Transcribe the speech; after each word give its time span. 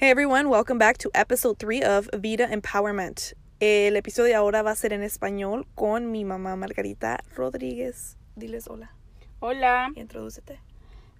Hey 0.00 0.08
everyone, 0.08 0.48
welcome 0.48 0.78
back 0.78 0.96
to 0.96 1.10
episode 1.12 1.58
3 1.58 1.82
of 1.84 2.08
Vida 2.22 2.48
Empowerment. 2.50 3.34
El 3.60 3.96
episodio 3.96 4.28
de 4.28 4.34
ahora 4.34 4.62
va 4.62 4.70
a 4.70 4.74
ser 4.74 4.94
en 4.94 5.02
español 5.02 5.66
con 5.74 6.10
mi 6.10 6.24
mamá 6.24 6.56
Margarita 6.56 7.20
Rodríguez. 7.36 8.16
Diles 8.34 8.66
hola. 8.66 8.94
Hola, 9.40 9.90
Introdúcete. 9.96 10.58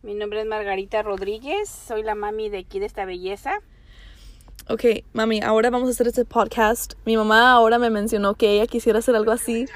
mi 0.03 0.15
nombre 0.15 0.41
es 0.41 0.47
Margarita 0.47 1.03
Rodríguez, 1.03 1.69
soy 1.69 2.03
la 2.03 2.15
mami 2.15 2.49
de 2.49 2.61
aquí 2.61 2.79
de 2.79 2.87
esta 2.87 3.05
belleza. 3.05 3.61
Ok, 4.67 5.05
mami, 5.13 5.43
ahora 5.43 5.69
vamos 5.69 5.89
a 5.89 5.91
hacer 5.91 6.07
este 6.09 6.25
podcast. 6.25 6.95
Mi 7.05 7.19
mamá 7.19 7.53
ahora 7.53 7.79
me 7.79 7.91
mencionó 7.91 8.33
que 8.33 8.55
ella 8.55 8.67
quisiera 8.67 9.01
hacer 9.01 9.15
algo 9.15 9.33
así, 9.33 9.67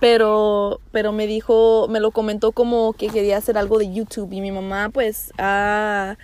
pero, 0.00 0.80
pero 0.90 1.12
me 1.12 1.26
dijo, 1.26 1.86
me 1.90 2.00
lo 2.00 2.12
comentó 2.12 2.52
como 2.52 2.94
que 2.94 3.08
quería 3.08 3.36
hacer 3.36 3.58
algo 3.58 3.78
de 3.78 3.92
YouTube 3.92 4.32
y 4.32 4.40
mi 4.40 4.52
mamá 4.52 4.88
pues 4.88 5.34
ha, 5.36 6.16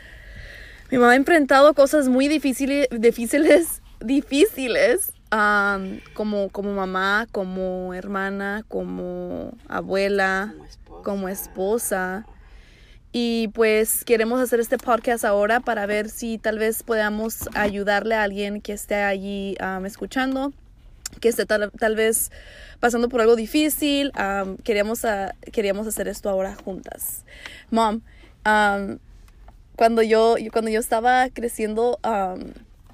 mi 0.91 0.99
mamá 0.99 1.13
ha 1.13 1.17
enfrentado 1.17 1.75
cosas 1.75 2.09
muy 2.09 2.29
difíciles, 2.29 2.89
difíciles, 2.99 3.83
difíciles, 4.01 5.13
como, 6.15 6.49
como 6.51 6.73
mamá, 6.75 7.27
como 7.33 7.93
hermana, 7.95 8.65
como 8.69 9.53
abuela, 9.69 10.53
Como 10.55 10.65
esposa. 10.65 11.03
como 11.03 11.29
esposa. 11.29 12.27
Y 13.13 13.49
pues 13.55 14.05
queremos 14.05 14.41
hacer 14.41 14.59
este 14.61 14.77
podcast 14.77 15.25
ahora 15.25 15.61
para 15.61 15.87
ver 15.87 16.09
si 16.09 16.39
tal 16.39 16.59
vez 16.59 16.83
podamos 16.83 17.49
ayudarle 17.55 18.17
a 18.17 18.25
alguien 18.25 18.61
que 18.61 18.73
esté 18.73 18.97
allí 18.97 19.57
escuchando, 19.85 20.53
que 21.21 21.29
esté 21.29 21.47
tal, 21.47 21.71
tal 21.79 21.95
vez 21.95 22.33
pasando 22.81 23.09
por 23.09 23.21
algo 23.21 23.37
difícil. 23.37 24.11
am, 24.15 24.57
queríamos, 24.59 25.03
queríamos 25.53 25.87
hacer 25.87 26.09
esto 26.09 26.29
ahora 26.29 26.57
juntas. 26.57 27.25
Mom, 27.71 28.01
am, 28.43 28.99
cuando 29.77 30.03
yo, 30.03 30.37
cuando 30.53 30.71
yo 30.71 30.81
estaba 30.81 31.29
creciendo, 31.31 31.99
am, 32.03 32.53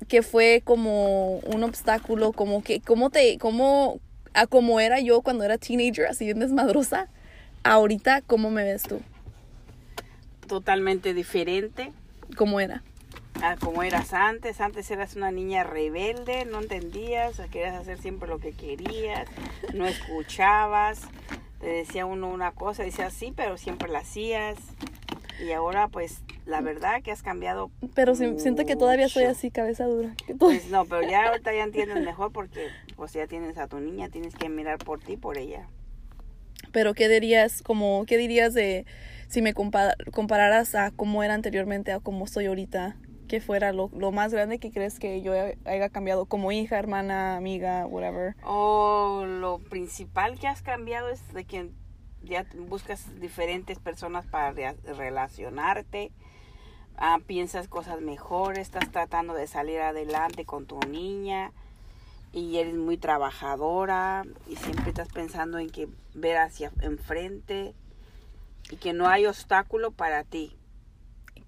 que 0.09 0.23
fue 0.23 0.63
como 0.65 1.39
un 1.39 1.63
obstáculo, 1.63 2.33
como 2.33 2.63
que, 2.63 2.81
cómo 2.81 3.11
te, 3.11 3.39
cómo, 3.39 4.01
a 4.35 4.47
cómo 4.47 4.81
era 4.81 5.01
yo 5.01 5.23
cuando 5.23 5.45
era 5.45 5.59
teenager, 5.59 6.07
así 6.07 6.25
bien 6.25 6.41
desmadrosa, 6.41 7.09
ahorita, 7.65 8.23
¿cómo 8.23 8.51
me 8.51 8.65
ves 8.65 8.83
tú? 8.83 9.01
Totalmente 10.47 11.15
diferente 11.15 11.93
¿Cómo 12.37 12.61
era? 12.61 12.83
a 13.43 13.57
como 13.57 13.83
eras 13.83 14.13
antes. 14.13 14.61
Antes 14.61 14.91
eras 14.91 15.17
una 15.17 15.31
niña 15.31 15.65
rebelde, 15.65 16.45
no 16.45 16.61
entendías, 16.61 17.41
querías 17.51 17.75
hacer 17.75 17.99
siempre 17.99 18.29
lo 18.29 18.39
que 18.39 18.53
querías, 18.53 19.29
no 19.75 19.87
escuchabas, 19.87 21.03
te 21.61 21.67
decía 21.67 22.07
uno 22.07 22.29
una 22.29 22.53
cosa, 22.53 22.83
decías 22.83 23.13
sí, 23.15 23.33
pero 23.35 23.57
siempre 23.57 23.89
la 23.89 24.01
hacías. 24.01 24.59
Y 25.43 25.53
ahora 25.53 25.89
pues 25.89 26.21
la 26.47 26.61
verdad 26.61 27.03
que 27.03 27.11
has 27.13 27.23
cambiado. 27.23 27.71
Pero 27.95 28.15
si- 28.15 28.39
siento 28.39 28.65
que 28.67 28.77
todavía 28.77 29.09
soy 29.09 29.25
así, 29.25 29.51
cabeza 29.51 29.85
dura. 29.87 30.15
que 30.27 30.35
Pues 30.35 30.69
no, 30.71 30.85
pero 30.85 31.03
ya 31.03 31.29
ahorita 31.29 31.53
ya 31.55 31.65
entiendes 31.65 32.03
mejor 32.05 32.33
porque 32.33 32.69
pues 32.97 33.13
ya 33.13 33.27
tienes 33.27 33.57
a 33.59 33.67
tu 33.69 33.79
niña, 33.81 34.09
tienes 34.09 34.35
que 34.35 34.49
mirar 34.49 34.79
por 34.79 35.01
ti, 35.01 35.17
por 35.17 35.39
ella. 35.39 35.69
Pero 36.73 36.95
¿qué 36.95 37.09
dirías, 37.09 37.63
como, 37.63 38.05
qué 38.07 38.17
dirías 38.17 38.55
de 38.55 38.85
si 39.29 39.43
me 39.43 39.55
compa- 39.55 39.95
compararas 40.13 40.75
a 40.75 40.91
cómo 40.91 41.23
era 41.23 41.35
anteriormente 41.35 41.93
a 41.93 42.01
cómo 42.01 42.27
soy 42.27 42.47
ahorita? 42.47 42.97
¿Qué 43.29 43.41
fuera 43.41 43.73
lo, 43.73 43.91
lo 43.97 44.11
más 44.11 44.33
grande 44.33 44.59
que 44.59 44.73
crees 44.73 44.99
que 44.99 45.23
yo 45.23 45.33
haya 45.65 45.89
cambiado 45.91 46.27
como 46.27 46.51
hija, 46.51 46.79
hermana, 46.79 47.37
amiga, 47.37 47.87
whatever? 47.87 48.35
O 48.45 49.25
lo 49.25 49.59
principal 49.61 50.37
que 50.39 50.49
has 50.49 50.63
cambiado 50.63 51.11
es 51.11 51.33
de 51.33 51.45
que 51.45 51.71
ya 52.23 52.47
buscas 52.55 53.21
diferentes 53.21 53.79
personas 53.79 54.27
para 54.27 54.53
relacionarte, 54.85 56.13
ah, 56.97 57.19
piensas 57.27 57.69
cosas 57.69 58.01
mejores, 58.01 58.61
estás 58.61 58.91
tratando 58.91 59.35
de 59.35 59.47
salir 59.47 59.81
adelante 59.81 60.45
con 60.45 60.67
tu 60.67 60.79
niña 60.81 61.53
y 62.33 62.59
eres 62.59 62.75
muy 62.75 62.97
trabajadora 62.97 64.25
y 64.47 64.57
siempre 64.57 64.91
estás 64.91 65.09
pensando 65.09 65.59
en 65.59 65.71
que 65.71 65.89
ver 66.15 66.37
hacia 66.37 66.71
enfrente 66.81 67.75
y 68.71 68.77
que 68.77 68.93
no 68.93 69.09
hay 69.09 69.27
obstáculo 69.27 69.91
para 69.91 70.25
ti. 70.25 70.57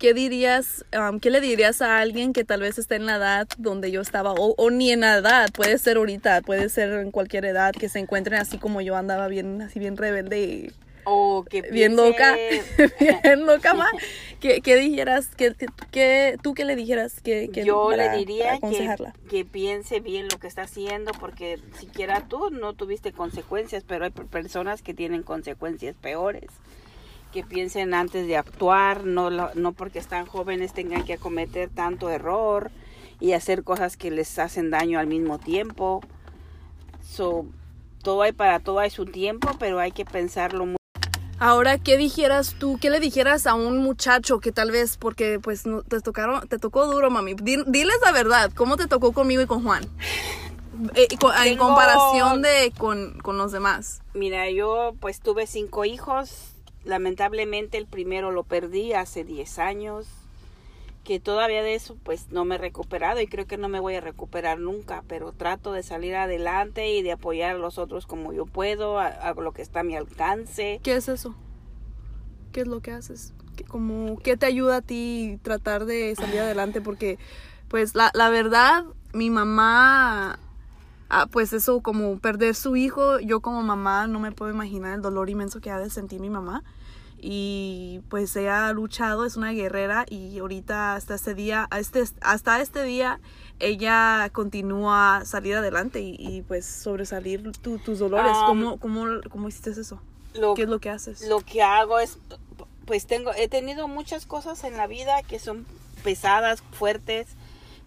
¿Qué 0.02 0.14
dirías, 0.14 0.84
um, 0.98 1.20
qué 1.20 1.30
le 1.30 1.40
dirías 1.40 1.80
a 1.80 1.98
alguien 2.00 2.32
que 2.32 2.42
tal 2.42 2.60
vez 2.60 2.76
esté 2.76 2.96
en 2.96 3.06
la 3.06 3.18
edad 3.18 3.46
donde 3.56 3.92
yo 3.92 4.00
estaba, 4.00 4.32
o, 4.32 4.52
o 4.58 4.70
ni 4.70 4.90
en 4.90 4.98
la 5.02 5.18
edad, 5.18 5.48
puede 5.52 5.78
ser 5.78 5.96
ahorita, 5.96 6.40
puede 6.42 6.68
ser 6.70 6.90
en 6.94 7.12
cualquier 7.12 7.44
edad, 7.44 7.72
que 7.72 7.88
se 7.88 8.00
encuentren 8.00 8.40
así 8.40 8.58
como 8.58 8.80
yo 8.80 8.96
andaba 8.96 9.28
bien, 9.28 9.62
así 9.62 9.78
bien 9.78 9.96
rebelde 9.96 10.42
y 10.42 10.72
O 11.04 11.44
que 11.48 11.62
bien 11.62 11.94
loca, 11.94 12.36
bien 13.22 13.46
loca, 13.46 13.74
ma. 13.74 13.86
¿Qué, 14.40 14.60
qué 14.60 14.74
dijeras, 14.74 15.28
qué, 15.36 15.54
qué- 15.92 16.36
tú 16.42 16.52
qué 16.54 16.64
le 16.64 16.74
dijeras 16.74 17.20
que, 17.20 17.48
Yo 17.64 17.86
para- 17.90 18.10
le 18.12 18.18
diría 18.18 18.58
que, 19.30 19.44
piense 19.44 20.00
bien 20.00 20.26
lo 20.28 20.36
que 20.40 20.48
está 20.48 20.62
haciendo 20.62 21.12
porque 21.12 21.60
siquiera 21.78 22.26
tú 22.26 22.50
no 22.50 22.72
tuviste 22.74 23.12
consecuencias, 23.12 23.84
pero 23.86 24.04
hay 24.04 24.10
per- 24.10 24.26
personas 24.26 24.82
que 24.82 24.94
tienen 24.94 25.22
consecuencias 25.22 25.94
peores. 25.94 26.50
Que 27.32 27.42
piensen 27.42 27.94
antes 27.94 28.26
de 28.26 28.36
actuar, 28.36 29.04
no, 29.04 29.30
no 29.30 29.72
porque 29.72 29.98
están 29.98 30.26
jóvenes 30.26 30.72
tengan 30.74 31.04
que 31.04 31.16
cometer 31.16 31.70
tanto 31.70 32.10
error 32.10 32.70
y 33.20 33.32
hacer 33.32 33.62
cosas 33.64 33.96
que 33.96 34.10
les 34.10 34.38
hacen 34.38 34.70
daño 34.70 34.98
al 34.98 35.06
mismo 35.06 35.38
tiempo. 35.38 36.02
So, 37.02 37.46
todo 38.02 38.22
hay 38.22 38.32
para 38.32 38.60
todo 38.60 38.80
hay 38.80 38.90
su 38.90 39.06
tiempo, 39.06 39.48
pero 39.58 39.78
hay 39.78 39.92
que 39.92 40.04
pensarlo 40.04 40.66
muy 40.66 40.76
Ahora, 41.38 41.78
¿qué 41.78 41.96
dijeras 41.96 42.54
tú? 42.58 42.78
¿Qué 42.80 42.88
le 42.90 43.00
dijeras 43.00 43.46
a 43.48 43.54
un 43.54 43.78
muchacho 43.78 44.38
que 44.38 44.52
tal 44.52 44.70
vez, 44.70 44.96
porque 44.96 45.40
pues 45.40 45.66
no- 45.66 45.82
te 45.82 46.00
tocaron, 46.00 46.46
te 46.46 46.58
tocó 46.58 46.86
duro, 46.86 47.10
mami? 47.10 47.34
Di- 47.34 47.64
diles 47.66 47.96
la 48.04 48.12
verdad, 48.12 48.52
¿cómo 48.54 48.76
te 48.76 48.86
tocó 48.86 49.12
conmigo 49.12 49.42
y 49.42 49.46
con 49.46 49.62
Juan? 49.64 49.84
Eh, 50.94 51.06
con- 51.20 51.34
En 51.36 51.42
Tengo- 51.44 51.66
comparación 51.66 52.40
de 52.42 52.72
con, 52.76 53.18
con 53.20 53.36
los 53.38 53.52
demás. 53.52 54.00
Mira, 54.14 54.50
yo 54.50 54.94
pues 55.00 55.20
tuve 55.20 55.46
cinco 55.46 55.84
hijos. 55.84 56.51
Lamentablemente 56.84 57.78
el 57.78 57.86
primero 57.86 58.30
lo 58.30 58.44
perdí 58.44 58.92
hace 58.92 59.24
10 59.24 59.58
años. 59.58 60.06
Que 61.04 61.18
todavía 61.18 61.64
de 61.64 61.74
eso 61.74 61.96
pues 62.04 62.30
no 62.30 62.44
me 62.44 62.54
he 62.54 62.58
recuperado 62.58 63.20
y 63.20 63.26
creo 63.26 63.44
que 63.48 63.56
no 63.56 63.68
me 63.68 63.80
voy 63.80 63.96
a 63.96 64.00
recuperar 64.00 64.60
nunca. 64.60 65.02
Pero 65.08 65.32
trato 65.32 65.72
de 65.72 65.82
salir 65.82 66.14
adelante 66.14 66.92
y 66.94 67.02
de 67.02 67.12
apoyar 67.12 67.56
a 67.56 67.58
los 67.58 67.76
otros 67.78 68.06
como 68.06 68.32
yo 68.32 68.46
puedo, 68.46 69.00
a- 69.00 69.34
lo 69.34 69.52
que 69.52 69.62
está 69.62 69.80
a 69.80 69.82
mi 69.82 69.96
alcance. 69.96 70.78
¿Qué 70.84 70.94
es 70.94 71.08
eso? 71.08 71.34
¿Qué 72.52 72.60
es 72.60 72.68
lo 72.68 72.80
que 72.80 72.92
haces? 72.92 73.34
¿Qué, 73.56 73.64
como, 73.64 74.16
¿Qué 74.20 74.36
te 74.36 74.46
ayuda 74.46 74.76
a 74.76 74.82
ti 74.82 75.40
tratar 75.42 75.86
de 75.86 76.14
salir 76.14 76.38
adelante? 76.38 76.80
Porque, 76.80 77.18
pues, 77.68 77.94
la, 77.96 78.10
la 78.14 78.28
verdad, 78.30 78.84
mi 79.12 79.28
mamá, 79.28 80.38
ah, 81.12 81.26
pues 81.30 81.52
eso, 81.52 81.80
como 81.80 82.18
perder 82.18 82.54
su 82.56 82.74
hijo, 82.74 83.20
yo 83.20 83.38
como 83.40 83.62
mamá 83.62 84.06
no 84.08 84.18
me 84.18 84.32
puedo 84.32 84.50
imaginar 84.50 84.94
el 84.94 85.02
dolor 85.02 85.30
inmenso 85.30 85.60
que 85.60 85.70
ha 85.70 85.78
de 85.78 85.90
sentir 85.90 86.18
mi 86.20 86.30
mamá. 86.30 86.64
Y 87.24 88.00
pues 88.08 88.34
ella 88.34 88.66
ha 88.66 88.72
luchado, 88.72 89.24
es 89.24 89.36
una 89.36 89.52
guerrera 89.52 90.04
y 90.08 90.40
ahorita 90.40 90.96
hasta 90.96 91.14
este 91.14 91.34
día, 91.34 91.68
este, 91.78 92.02
hasta 92.20 92.60
este 92.60 92.82
día, 92.82 93.20
ella 93.60 94.28
continúa 94.32 95.22
salir 95.24 95.54
adelante 95.54 96.00
y, 96.00 96.16
y, 96.18 96.42
pues 96.42 96.66
sobresalir 96.66 97.52
tu- 97.52 97.78
tus 97.78 98.00
dolores. 98.00 98.32
Um, 98.36 98.46
¿Cómo, 98.46 98.76
cómo, 98.78 99.06
¿Cómo 99.30 99.48
hiciste 99.48 99.70
eso? 99.70 100.00
Lo, 100.34 100.54
¿Qué 100.54 100.62
es 100.62 100.68
lo 100.68 100.80
que 100.80 100.90
haces? 100.90 101.28
lo 101.28 101.38
que 101.40 101.62
hago 101.62 102.00
es 102.00 102.18
pues 102.86 103.06
tengo 103.06 103.30
he 103.34 103.46
tenido 103.46 103.86
muchas 103.86 104.26
cosas 104.26 104.64
en 104.64 104.76
la 104.76 104.88
vida 104.88 105.22
que 105.22 105.38
son 105.38 105.64
pesadas, 106.02 106.62
fuertes, 106.72 107.28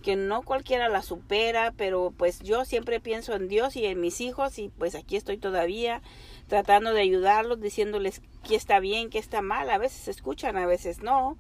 que 0.06 0.16
no 0.16 0.44
cualquiera 0.44 0.88
las 0.88 1.06
supera, 1.06 1.74
pero 1.76 2.14
pues 2.16 2.38
yo 2.42 2.64
siempre 2.64 3.00
pienso 3.00 3.34
en 3.34 3.48
Dios 3.48 3.76
y 3.76 3.86
en 3.86 4.00
mis 4.00 4.22
hijos 4.22 4.60
y 4.60 4.70
pues 4.70 4.94
aquí 4.94 5.16
estoy 5.16 5.40
todavía 5.40 6.04
tratando 6.48 6.94
de 6.94 7.02
ayudarlos, 7.02 7.60
diciéndoles 7.60 8.22
qué 8.48 8.56
está 8.56 8.80
bien, 8.80 9.10
qué 9.10 9.18
está 9.18 9.42
mal, 9.42 9.68
a 9.72 9.80
veces 9.80 10.08
escuchan, 10.08 10.58
a 10.58 10.68
veces 10.68 11.02
no. 11.02 11.38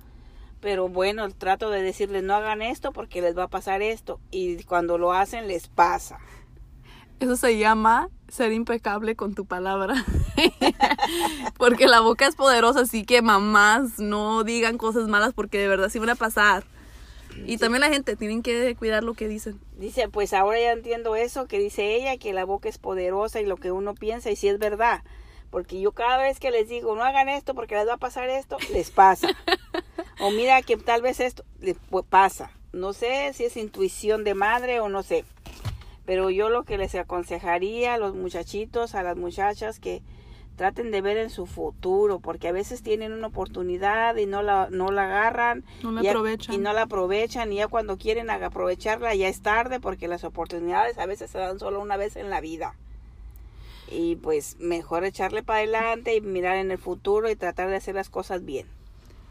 Pero 0.62 0.90
bueno, 0.90 1.30
trato 1.30 1.70
de 1.70 1.84
decirles 1.84 2.24
no 2.24 2.34
hagan 2.34 2.64
esto 2.64 2.92
porque 2.92 3.22
les 3.22 3.38
va 3.38 3.44
a 3.44 3.50
pasar 3.50 3.84
esto 3.84 4.20
y 4.32 4.64
cuando 4.64 4.98
lo 4.98 5.14
hacen 5.14 5.48
les 5.48 5.68
pasa. 5.68 6.18
Eso 7.20 7.36
se 7.36 7.60
llama 7.60 8.10
ser 8.30 8.52
impecable 8.52 9.16
con 9.16 9.36
tu 9.36 9.46
palabra. 9.46 9.94
porque 11.60 11.86
la 11.86 12.00
boca 12.00 12.26
es 12.26 12.36
poderosa, 12.36 12.80
así 12.80 13.06
que 13.06 13.22
mamás 13.22 14.00
no 14.00 14.44
digan 14.44 14.80
cosas 14.80 15.08
malas 15.08 15.34
porque 15.36 15.60
de 15.60 15.68
verdad 15.68 15.90
sí 15.90 16.00
van 16.00 16.10
a 16.10 16.16
pasar. 16.16 16.64
Y 17.46 17.58
también 17.58 17.82
la 17.82 17.90
gente 17.90 18.16
tienen 18.16 18.42
que 18.44 18.76
cuidar 18.76 19.04
lo 19.04 19.14
que 19.14 19.28
dicen. 19.28 19.60
Dice, 19.78 20.08
pues 20.10 20.34
ahora 20.34 20.60
ya 20.60 20.72
entiendo 20.72 21.16
eso 21.16 21.48
que 21.48 21.60
dice 21.60 21.96
ella, 21.96 22.18
que 22.18 22.34
la 22.34 22.46
boca 22.46 22.70
es 22.70 22.78
poderosa 22.78 23.42
y 23.42 23.46
lo 23.46 23.58
que 23.58 23.72
uno 23.72 23.94
piensa 23.94 24.32
y 24.32 24.36
si 24.36 24.48
es 24.48 24.58
verdad. 24.60 25.04
Porque 25.50 25.80
yo 25.80 25.92
cada 25.92 26.18
vez 26.18 26.40
que 26.40 26.52
les 26.52 26.68
digo, 26.70 26.96
no 26.96 27.04
hagan 27.04 27.30
esto 27.30 27.54
porque 27.56 27.76
les 27.76 27.88
va 27.88 27.94
a 27.94 27.98
pasar 27.98 28.30
esto, 28.30 28.58
les 28.74 28.92
pasa. 28.92 29.28
o 30.20 30.32
mira 30.32 30.62
que 30.62 30.78
tal 30.78 31.02
vez 31.02 31.20
esto 31.20 31.44
les 31.60 31.78
pu- 31.90 32.06
pasa. 32.06 32.52
No 32.74 32.94
sé 32.94 33.32
si 33.34 33.46
es 33.46 33.56
intuición 33.58 34.24
de 34.24 34.34
madre 34.34 34.80
o 34.80 34.90
no 34.90 35.04
sé. 35.04 35.24
Pero 36.06 36.30
yo 36.30 36.50
lo 36.50 36.64
que 36.64 36.78
les 36.78 36.94
aconsejaría 36.96 37.94
a 37.94 37.98
los 37.98 38.16
muchachitos, 38.16 38.96
a 38.96 39.04
las 39.04 39.18
muchachas, 39.18 39.80
que 39.80 40.02
traten 40.56 40.92
de 40.92 41.02
ver 41.02 41.18
en 41.18 41.30
su 41.30 41.46
futuro, 41.46 42.20
porque 42.20 42.48
a 42.48 42.52
veces 42.52 42.82
tienen 42.82 43.14
una 43.14 43.28
oportunidad 43.28 44.16
y 44.16 44.26
no 44.26 44.42
la, 44.42 44.70
no 44.72 44.92
la 44.92 45.06
agarran. 45.06 45.64
No 45.84 45.92
la 45.92 46.04
y 46.04 46.08
aprovechan. 46.08 46.56
Y 46.56 46.58
no 46.58 46.74
la 46.74 46.84
aprovechan 46.84 47.52
y 47.52 47.58
ya 47.58 47.68
cuando 47.68 47.98
quieren 47.98 48.30
aprovecharla 48.30 49.14
ya 49.16 49.28
es 49.28 49.42
tarde 49.42 49.80
porque 49.80 50.08
las 50.08 50.24
oportunidades 50.24 50.98
a 50.98 51.06
veces 51.06 51.32
se 51.32 51.38
dan 51.38 51.60
solo 51.60 51.82
una 51.82 51.98
vez 51.98 52.16
en 52.16 52.30
la 52.30 52.42
vida. 52.42 52.76
Y 53.92 54.16
pues 54.16 54.58
mejor 54.60 55.04
echarle 55.04 55.44
para 55.44 55.60
adelante 55.60 56.16
y 56.16 56.22
mirar 56.22 56.58
en 56.58 56.72
el 56.72 56.78
futuro 56.78 57.30
y 57.30 57.36
tratar 57.36 57.70
de 57.70 57.76
hacer 57.76 57.96
las 57.96 58.10
cosas 58.10 58.44
bien. 58.44 58.66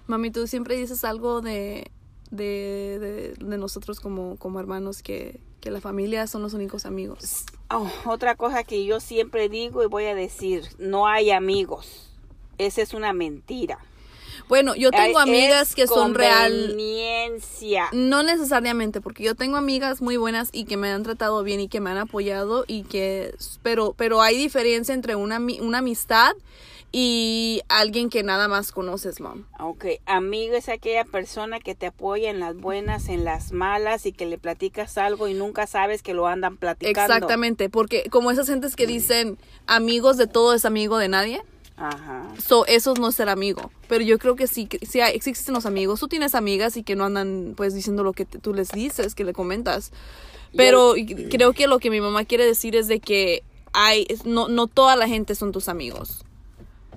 Mami, 0.06 0.30
tú 0.30 0.46
siempre 0.46 0.76
dices 0.76 1.04
algo 1.04 1.40
de, 1.40 1.90
de, 2.30 2.98
de, 3.00 3.34
de 3.44 3.58
nosotros 3.58 4.00
como, 4.00 4.36
como 4.36 4.60
hermanos, 4.60 5.02
que, 5.02 5.40
que 5.60 5.70
la 5.70 5.80
familia 5.80 6.26
son 6.26 6.42
los 6.42 6.52
únicos 6.54 6.84
amigos. 6.84 7.46
Oh, 7.70 7.90
otra 8.04 8.34
cosa 8.34 8.62
que 8.62 8.84
yo 8.84 9.00
siempre 9.00 9.48
digo 9.48 9.82
y 9.82 9.86
voy 9.86 10.04
a 10.04 10.14
decir, 10.14 10.64
no 10.78 11.06
hay 11.06 11.30
amigos. 11.30 12.10
Esa 12.58 12.82
es 12.82 12.94
una 12.94 13.12
mentira. 13.12 13.78
Bueno, 14.48 14.74
yo 14.74 14.90
tengo 14.90 15.18
amigas 15.18 15.74
que 15.74 15.86
son 15.86 16.14
real, 16.14 16.76
no 17.92 18.22
necesariamente, 18.22 19.00
porque 19.00 19.22
yo 19.22 19.34
tengo 19.34 19.56
amigas 19.56 20.02
muy 20.02 20.16
buenas 20.16 20.50
y 20.52 20.64
que 20.64 20.76
me 20.76 20.90
han 20.90 21.02
tratado 21.02 21.42
bien 21.42 21.60
y 21.60 21.68
que 21.68 21.80
me 21.80 21.90
han 21.90 21.96
apoyado 21.98 22.64
y 22.66 22.82
que, 22.82 23.34
pero, 23.62 23.94
pero 23.96 24.20
hay 24.20 24.36
diferencia 24.36 24.94
entre 24.94 25.16
una, 25.16 25.38
una 25.38 25.78
amistad 25.78 26.32
y 26.96 27.60
alguien 27.68 28.08
que 28.08 28.22
nada 28.22 28.46
más 28.46 28.70
conoces, 28.70 29.20
mom. 29.20 29.46
Ok, 29.58 29.84
amigo 30.06 30.54
es 30.54 30.68
aquella 30.68 31.04
persona 31.04 31.58
que 31.58 31.74
te 31.74 31.86
apoya 31.86 32.30
en 32.30 32.38
las 32.38 32.54
buenas, 32.56 33.08
en 33.08 33.24
las 33.24 33.50
malas 33.50 34.06
y 34.06 34.12
que 34.12 34.26
le 34.26 34.38
platicas 34.38 34.96
algo 34.96 35.26
y 35.26 35.34
nunca 35.34 35.66
sabes 35.66 36.02
que 36.04 36.14
lo 36.14 36.28
andan 36.28 36.56
platicando. 36.56 37.12
Exactamente, 37.12 37.68
porque 37.68 38.08
como 38.10 38.30
esas 38.30 38.46
gentes 38.46 38.76
que 38.76 38.86
dicen 38.86 39.38
amigos 39.66 40.16
de 40.18 40.28
todo 40.28 40.54
es 40.54 40.64
amigo 40.64 40.96
de 40.98 41.08
nadie. 41.08 41.42
Ajá. 41.76 42.28
So, 42.38 42.64
eso 42.66 42.92
es 42.92 43.00
no 43.00 43.10
ser 43.10 43.28
amigo. 43.28 43.72
Pero 43.88 44.04
yo 44.04 44.16
creo 44.20 44.36
que 44.36 44.46
sí, 44.46 44.68
sí 44.88 45.00
hay- 45.00 45.16
existen 45.16 45.52
los 45.52 45.66
amigos. 45.66 45.98
Tú 45.98 46.06
tienes 46.06 46.36
amigas 46.36 46.76
y 46.76 46.84
que 46.84 46.94
no 46.94 47.04
andan 47.06 47.54
pues 47.56 47.74
diciendo 47.74 48.04
lo 48.04 48.12
que 48.12 48.24
te- 48.24 48.38
tú 48.38 48.54
les 48.54 48.68
dices, 48.68 49.16
que 49.16 49.24
le 49.24 49.32
comentas. 49.32 49.90
Pero 50.56 50.94
creo 51.28 51.52
que 51.54 51.66
lo 51.66 51.80
que 51.80 51.90
mi 51.90 52.00
mamá 52.00 52.24
quiere 52.24 52.46
decir 52.46 52.76
es 52.76 52.86
de 52.86 53.00
que 53.00 53.42
hay, 53.72 54.06
no, 54.24 54.46
no 54.46 54.68
toda 54.68 54.94
la 54.94 55.08
gente 55.08 55.34
son 55.34 55.50
tus 55.50 55.68
amigos. 55.68 56.23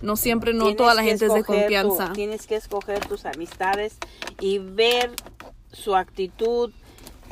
No 0.01 0.15
siempre, 0.15 0.53
no 0.53 0.65
Tienes 0.65 0.77
toda 0.77 0.93
la 0.93 1.03
gente 1.03 1.25
es 1.25 1.33
de 1.33 1.39
tu- 1.41 1.45
confianza. 1.45 2.11
tienes 2.13 2.45
que 2.47 2.55
escoger 2.55 3.05
tus 3.07 3.25
amistades 3.25 3.97
y 4.39 4.59
ver 4.59 5.11
su 5.71 5.95
actitud, 5.95 6.71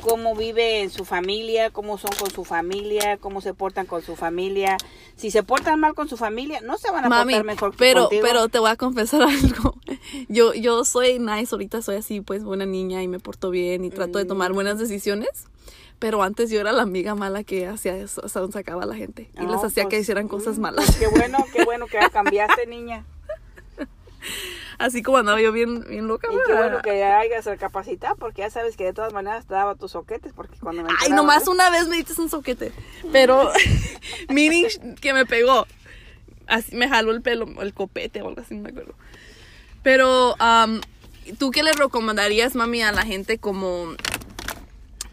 cómo 0.00 0.34
vive 0.34 0.82
en 0.82 0.90
su 0.90 1.04
familia, 1.04 1.70
cómo 1.70 1.98
son 1.98 2.10
con 2.18 2.30
su 2.30 2.44
familia, 2.44 3.16
cómo 3.18 3.40
se 3.40 3.54
portan 3.54 3.86
con 3.86 4.02
su 4.02 4.16
familia. 4.16 4.76
Si 5.16 5.30
se 5.30 5.42
portan 5.42 5.80
mal 5.80 5.94
con 5.94 6.08
su 6.08 6.16
familia, 6.16 6.60
no 6.60 6.78
se 6.78 6.90
van 6.90 7.04
a 7.04 7.08
Mami, 7.08 7.32
portar 7.34 7.46
mejor 7.46 7.70
que 7.72 7.76
pero, 7.78 8.00
contigo. 8.02 8.22
pero 8.26 8.48
te 8.48 8.58
voy 8.58 8.70
a 8.70 8.76
confesar 8.76 9.22
algo. 9.28 9.76
Yo, 10.28 10.54
yo 10.54 10.84
soy 10.84 11.18
nice, 11.18 11.54
ahorita 11.54 11.82
soy 11.82 11.96
así, 11.96 12.20
pues 12.20 12.44
buena 12.44 12.66
niña 12.66 13.02
y 13.02 13.08
me 13.08 13.18
porto 13.18 13.50
bien 13.50 13.84
y 13.84 13.90
trato 13.90 14.18
de 14.18 14.24
tomar 14.24 14.52
Mm. 14.52 14.54
buenas 14.54 14.78
decisiones. 14.78 15.46
Pero 15.98 16.22
antes 16.22 16.50
yo 16.50 16.60
era 16.60 16.72
la 16.72 16.82
amiga 16.82 17.14
mala 17.14 17.42
que 17.42 17.66
hacía 17.66 17.96
eso, 17.96 18.22
hasta 18.22 18.40
donde 18.40 18.52
sacaba 18.52 18.82
a 18.82 18.86
la 18.86 18.94
gente. 18.94 19.30
Y 19.34 19.40
les 19.40 19.48
No, 19.48 19.64
hacía 19.64 19.84
que 19.84 19.88
pues, 19.96 20.02
hicieran 20.02 20.28
cosas 20.28 20.58
mm, 20.58 20.60
malas. 20.60 20.84
pues 20.84 20.98
qué 20.98 21.06
bueno, 21.06 21.38
qué 21.54 21.64
bueno 21.64 21.86
que 21.86 21.98
ya 21.98 22.10
cambiaste, 22.10 22.66
niña. 22.68 23.04
Así 24.78 25.02
como 25.02 25.18
andaba 25.18 25.40
yo 25.40 25.52
bien, 25.52 25.84
bien 25.88 26.06
loca. 26.06 26.28
Y 26.30 26.36
qué 26.46 26.54
bueno 26.54 26.82
que 26.82 26.98
ya 26.98 27.18
hayas 27.18 27.44
recapacitado, 27.46 28.16
porque 28.16 28.42
ya 28.42 28.50
sabes 28.50 28.76
que 28.76 28.84
de 28.84 28.92
todas 28.92 29.12
maneras 29.12 29.46
te 29.46 29.54
daba 29.54 29.74
tus 29.74 29.92
soquetes, 29.92 30.32
porque 30.34 30.58
cuando 30.58 30.82
me 30.82 30.90
Ay, 31.00 31.10
nomás 31.10 31.46
¿no? 31.46 31.52
una 31.52 31.70
vez 31.70 31.88
me 31.88 31.96
diste 31.96 32.20
un 32.20 32.28
soquete. 32.28 32.72
Pero, 33.12 33.50
meaning 34.28 34.66
que 35.00 35.12
me 35.14 35.24
pegó. 35.24 35.66
Así 36.46 36.76
me 36.76 36.88
jaló 36.88 37.10
el 37.10 37.22
pelo, 37.22 37.46
el 37.60 37.74
copete 37.74 38.22
o 38.22 38.28
algo 38.28 38.40
así, 38.40 38.54
no 38.54 38.62
me 38.62 38.70
acuerdo. 38.70 38.94
Pero, 39.82 40.34
um, 40.34 40.80
¿tú 41.38 41.50
qué 41.50 41.62
le 41.62 41.72
recomendarías, 41.72 42.54
mami, 42.54 42.82
a 42.82 42.92
la 42.92 43.02
gente 43.02 43.38
como... 43.38 43.94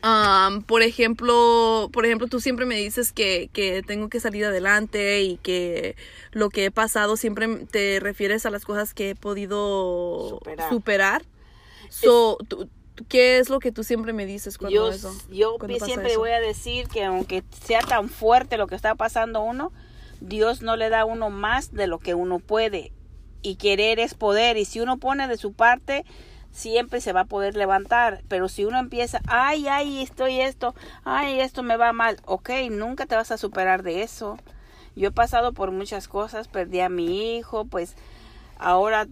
um, 0.04 0.62
por 0.64 0.82
ejemplo, 0.82 1.90
por 1.94 2.06
ejemplo, 2.06 2.28
tú 2.28 2.40
siempre 2.40 2.66
me 2.66 2.76
dices 2.76 3.12
que, 3.12 3.50
que 3.54 3.82
tengo 3.84 4.10
que 4.10 4.20
salir 4.20 4.46
adelante 4.46 5.22
y 5.22 5.38
que 5.38 5.96
lo 6.32 6.50
que 6.50 6.66
he 6.66 6.72
pasado 6.72 7.18
siempre 7.18 7.48
te 7.72 8.00
refieres 8.00 8.46
a 8.46 8.50
las 8.50 8.66
cosas 8.66 8.94
que 8.94 9.12
he 9.12 9.16
podido 9.16 10.30
Superar. 10.30 10.70
superar. 10.70 11.26
So, 11.90 12.38
tú- 12.48 12.70
¿Qué 13.10 13.40
es 13.40 13.50
lo 13.50 13.60
que 13.60 13.72
tú 13.72 13.84
siempre 13.84 14.14
me 14.14 14.28
dices 14.28 14.60
cuando 14.60 14.76
yo, 14.76 14.90
eso? 14.92 15.16
yo 15.32 15.58
cuando 15.58 15.84
siempre 15.84 16.12
eso? 16.12 16.20
voy 16.20 16.30
a 16.30 16.40
decir 16.40 16.88
que 16.88 17.04
aunque 17.04 17.44
sea 17.66 17.80
tan 17.80 18.08
fuerte 18.08 18.56
lo 18.56 18.68
que 18.68 18.76
está 18.76 18.94
pasando 18.94 19.42
uno, 19.42 19.72
Dios 20.22 20.62
no 20.62 20.76
le 20.76 20.90
da 20.90 21.02
a 21.02 21.06
uno 21.06 21.32
más 21.32 21.74
de 21.74 21.88
lo 21.88 21.98
que 21.98 22.14
uno 22.14 22.38
puede. 22.38 22.92
Y 23.42 23.56
querer 23.56 24.00
es 24.00 24.14
poder. 24.14 24.58
Y 24.58 24.66
si 24.66 24.80
uno 24.80 24.98
pone 24.98 25.28
de 25.28 25.38
su 25.38 25.54
parte, 25.54 26.06
siempre 26.54 27.02
se 27.02 27.12
va 27.12 27.22
a 27.22 27.26
poder 27.26 27.58
levantar. 27.58 28.24
Pero 28.30 28.48
si 28.48 28.64
uno 28.64 28.80
empieza, 28.80 29.20
ay, 29.28 29.68
ay, 29.68 30.02
estoy 30.02 30.40
esto, 30.40 30.74
ay, 31.04 31.42
esto 31.42 31.64
me 31.64 31.76
va 31.76 31.92
mal, 31.92 32.18
ok, 32.24 32.50
nunca 32.72 33.06
te 33.06 33.16
vas 33.16 33.32
a 33.32 33.38
superar 33.38 33.84
de 33.84 34.04
eso. 34.04 34.38
Yo 34.96 35.10
he 35.10 35.12
pasado 35.12 35.52
por 35.54 35.72
muchas 35.72 36.08
cosas, 36.08 36.48
perdí 36.48 36.80
a 36.80 36.88
mi 36.88 37.36
hijo, 37.36 37.66
pues 37.66 37.96
ahora 38.58 39.08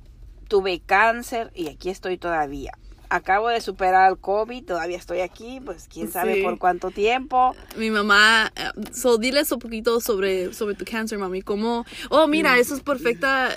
tuve 0.48 0.80
cáncer 0.80 1.52
y 1.56 1.68
aquí 1.70 1.90
estoy 1.90 2.18
todavía. 2.18 2.72
Acabo 3.10 3.50
de 3.50 3.60
superar 3.60 4.10
el 4.10 4.18
COVID, 4.18 4.64
todavía 4.64 4.96
estoy 4.96 5.20
aquí, 5.20 5.60
pues 5.60 5.90
quién 5.92 6.10
sabe 6.10 6.36
Sí. 6.36 6.44
por 6.44 6.58
cuánto 6.60 6.92
tiempo. 6.92 7.54
Mi 7.76 7.90
mamá, 7.92 8.54
eh, 8.56 8.70
so 8.94 9.18
diles 9.18 9.52
un 9.52 9.60
poquito 9.60 10.00
sobre, 10.00 10.54
sobre 10.54 10.76
tu 10.76 10.86
cáncer, 10.86 11.18
mami. 11.18 11.42
Cómo, 11.42 11.86
oh, 12.10 12.28
mira, 12.28 12.58
eso 12.58 12.74
es 12.74 12.82
perfecta 12.82 13.50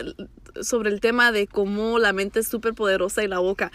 sobre 0.63 0.91
el 0.91 1.01
tema 1.01 1.33
de 1.33 1.47
cómo 1.47 1.99
la 1.99 2.13
mente 2.13 2.41
es 2.41 2.49
súper 2.49 2.75
poderosa 2.75 3.23
y 3.23 3.29
la 3.29 3.39
boca. 3.39 3.73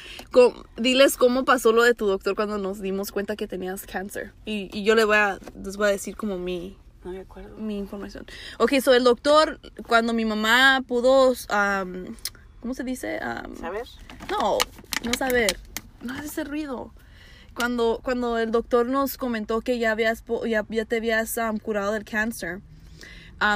Diles 0.77 1.17
cómo 1.17 1.45
pasó 1.45 1.71
lo 1.71 1.83
de 1.83 1.93
tu 1.93 2.07
doctor 2.07 2.35
cuando 2.35 2.57
nos 2.57 2.81
dimos 2.81 3.11
cuenta 3.11 3.35
que 3.35 3.47
tenías 3.47 3.85
cáncer. 3.85 4.33
Y, 4.45 4.69
y 4.77 4.83
yo 4.83 4.95
le 4.95 5.03
voy 5.05 5.17
a, 5.17 5.39
les 5.63 5.77
voy 5.77 5.87
a 5.87 5.91
decir 5.91 6.15
como 6.15 6.37
mi, 6.37 6.77
No 7.03 7.11
me 7.11 7.19
acuerdo. 7.19 7.57
mi 7.57 7.77
información. 7.77 8.25
Ok, 8.57 8.73
so 8.81 8.93
el 8.93 9.03
doctor, 9.03 9.59
cuando 9.87 10.13
mi 10.13 10.25
mamá 10.25 10.83
pudo, 10.87 11.29
um, 11.29 12.15
¿cómo 12.61 12.73
se 12.73 12.83
dice? 12.83 13.19
Um, 13.21 13.55
¿Sabes? 13.55 13.97
no, 14.29 14.57
no 15.03 15.13
saber. 15.17 15.57
No 16.01 16.13
hace 16.13 16.27
ese 16.27 16.43
ruido. 16.43 16.93
Cuando, 17.55 17.99
cuando 18.03 18.37
el 18.37 18.51
doctor 18.51 18.85
nos 18.85 19.17
comentó 19.17 19.59
que 19.61 19.79
ya, 19.79 19.91
habías, 19.91 20.23
ya, 20.47 20.65
ya 20.69 20.85
te 20.85 20.97
habías 20.97 21.35
um, 21.37 21.57
curado 21.57 21.91
del 21.91 22.05
cáncer, 22.05 22.61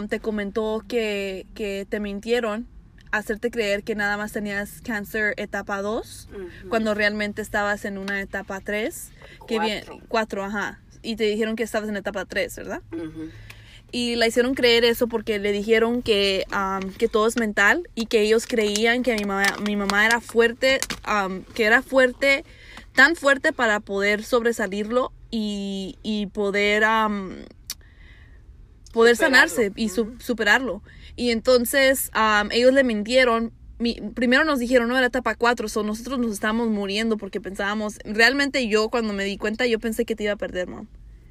te 0.09 0.19
comentó 0.19 0.83
que, 0.87 1.45
que 1.55 1.85
te 1.89 1.99
mintieron, 1.99 2.67
hacerte 3.13 3.51
creer 3.51 3.83
que 3.83 3.93
nada 3.95 4.17
más 4.17 4.31
tenías 4.31 4.81
cáncer 4.83 5.35
etapa 5.37 5.81
2, 5.81 6.29
Ujú. 6.33 6.69
cuando 6.69 6.93
realmente 6.95 7.41
estabas 7.43 7.85
en 7.85 7.97
una 7.99 8.19
etapa 8.21 8.59
3, 8.59 9.11
que 9.47 9.59
bien, 9.59 9.83
Cuatro. 9.85 10.05
4, 10.09 10.43
ajá. 10.45 10.79
Y 11.03 11.15
te 11.15 11.25
dijeron 11.25 11.55
que 11.55 11.63
estabas 11.63 11.89
en 11.89 11.95
etapa 11.97 12.25
3, 12.25 12.55
¿verdad? 12.55 12.81
Y 13.91 14.15
la 14.15 14.25
hicieron 14.25 14.55
creer 14.55 14.83
eso 14.83 15.07
porque 15.07 15.37
le 15.37 15.51
dijeron 15.51 16.01
que, 16.01 16.45
um, 16.51 16.91
que 16.93 17.07
todo 17.07 17.27
es 17.27 17.37
mental 17.37 17.87
y 17.93 18.07
que 18.07 18.21
ellos 18.21 18.47
creían 18.47 19.03
que 19.03 19.13
mi 19.15 19.25
mamá, 19.25 19.43
mi 19.63 19.75
mamá 19.75 20.05
era 20.07 20.19
fuerte, 20.19 20.79
um, 21.07 21.43
que 21.53 21.65
era 21.65 21.83
fuerte, 21.83 22.43
tan 22.95 23.15
fuerte 23.15 23.53
para 23.53 23.79
poder 23.79 24.23
sobresalirlo 24.23 25.11
y, 25.29 25.99
y 26.01 26.25
poder, 26.27 26.83
um, 26.83 27.29
poder 28.91 29.15
Superarlo. 29.15 29.47
sanarse 29.49 29.71
y 29.75 29.89
su- 29.89 30.15
superarlo. 30.19 30.81
Y 31.15 31.31
entonces 31.31 32.11
um, 32.15 32.51
ellos 32.51 32.73
le 32.73 32.83
mintieron. 32.83 33.51
Mi- 33.79 33.99
primero 34.13 34.45
nos 34.45 34.59
dijeron, 34.59 34.87
no, 34.87 34.97
era 34.97 35.07
etapa 35.07 35.35
4, 35.35 35.67
so 35.67 35.83
nosotros 35.83 36.19
nos 36.19 36.31
estábamos 36.31 36.69
muriendo 36.69 37.17
porque 37.17 37.41
pensábamos, 37.41 37.97
realmente 38.05 38.67
yo 38.67 38.89
cuando 38.89 39.13
me 39.13 39.23
di 39.25 39.37
cuenta, 39.37 39.65
yo 39.65 39.79
pensé 39.79 40.05
que 40.05 40.15
te 40.15 40.23
iba 40.23 40.33
a 40.33 40.37
perder, 40.37 40.67
mom. 40.67 40.87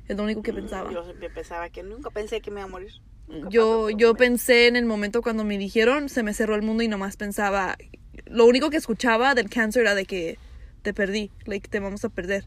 Es 0.09 0.17
lo 0.17 0.25
único 0.25 0.43
que 0.43 0.53
pensaba. 0.53 0.93
Yo 0.93 1.05
pensaba 1.35 1.71
que 1.71 1.83
nunca 1.83 2.11
pensé 2.11 2.41
que 2.41 2.51
me 2.51 2.61
iba 2.61 2.65
a 2.65 2.71
morir. 2.71 2.93
Nunca 3.29 3.49
Yo, 3.49 3.89
yo 3.91 4.15
pensé 4.15 4.67
en 4.67 4.77
el 4.77 4.85
momento 4.85 5.23
cuando 5.23 5.45
me 5.45 5.57
dijeron, 5.57 6.09
se 6.09 6.23
me 6.23 6.35
cerró 6.35 6.55
el 6.55 6.63
mundo 6.63 6.83
y 6.83 6.89
nomás 6.89 7.17
pensaba, 7.17 7.77
lo 8.27 8.47
único 8.47 8.69
que 8.69 8.77
escuchaba 8.77 9.35
del 9.35 9.49
cáncer 9.49 9.83
era 9.83 9.95
de 9.95 10.05
que 10.05 10.39
te 10.83 10.93
perdí, 10.93 11.31
like, 11.47 11.69
te 11.69 11.81
vamos 11.81 12.05
a 12.05 12.09
perder. 12.09 12.45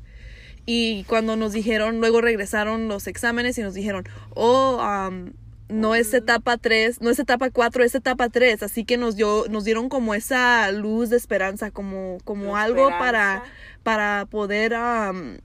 Y 0.65 1.03
cuando 1.05 1.35
nos 1.35 1.53
dijeron, 1.53 1.99
luego 1.99 2.21
regresaron 2.21 2.87
los 2.87 3.07
exámenes 3.07 3.57
y 3.57 3.61
nos 3.61 3.73
dijeron, 3.73 4.05
oh, 4.31 4.77
um, 4.83 5.31
no 5.69 5.95
es 5.95 6.13
etapa 6.13 6.57
3, 6.57 7.01
no 7.01 7.09
es 7.09 7.19
etapa 7.19 7.49
4, 7.49 7.83
es 7.83 7.95
etapa 7.95 8.29
3. 8.29 8.61
Así 8.63 8.85
que 8.85 8.97
nos, 8.97 9.15
dio, 9.15 9.45
nos 9.49 9.63
dieron 9.63 9.89
como 9.89 10.13
esa 10.13 10.71
luz 10.71 11.09
de 11.09 11.17
esperanza, 11.17 11.71
como, 11.71 12.17
como 12.23 12.55
algo 12.57 12.89
para, 12.99 13.43
para 13.83 14.25
poder... 14.29 14.73
um, 14.73 15.37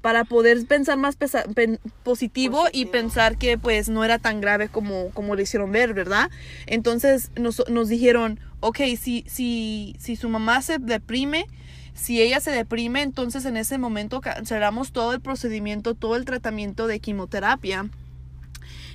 para 0.00 0.24
poder 0.24 0.64
pensar 0.66 0.96
más 0.96 1.16
pesa- 1.18 1.44
pen- 1.54 1.78
positivo, 2.02 2.64
y 2.72 2.86
pensar 2.86 3.36
que 3.36 3.58
pues 3.58 3.90
no 3.90 4.02
era 4.02 4.18
tan 4.18 4.40
grave 4.40 4.70
como, 4.70 5.10
como 5.10 5.34
le 5.34 5.42
hicieron 5.42 5.72
ver, 5.72 5.92
¿verdad? 5.92 6.30
Entonces 6.66 7.30
nos, 7.36 7.62
nos 7.68 7.88
dijeron, 7.90 8.40
ok, 8.60 8.78
si, 8.98 9.26
si, 9.28 9.94
si 9.98 10.16
su 10.16 10.30
mamá 10.30 10.62
se 10.62 10.78
deprime, 10.78 11.44
si 11.92 12.22
ella 12.22 12.40
se 12.40 12.50
deprime, 12.50 13.02
entonces 13.02 13.44
en 13.44 13.58
ese 13.58 13.76
momento 13.76 14.22
cancelamos 14.22 14.90
todo 14.92 15.12
el 15.12 15.20
procedimiento, 15.20 15.94
todo 15.94 16.16
el 16.16 16.24
tratamiento 16.24 16.86
de 16.86 16.98
quimioterapia 16.98 17.90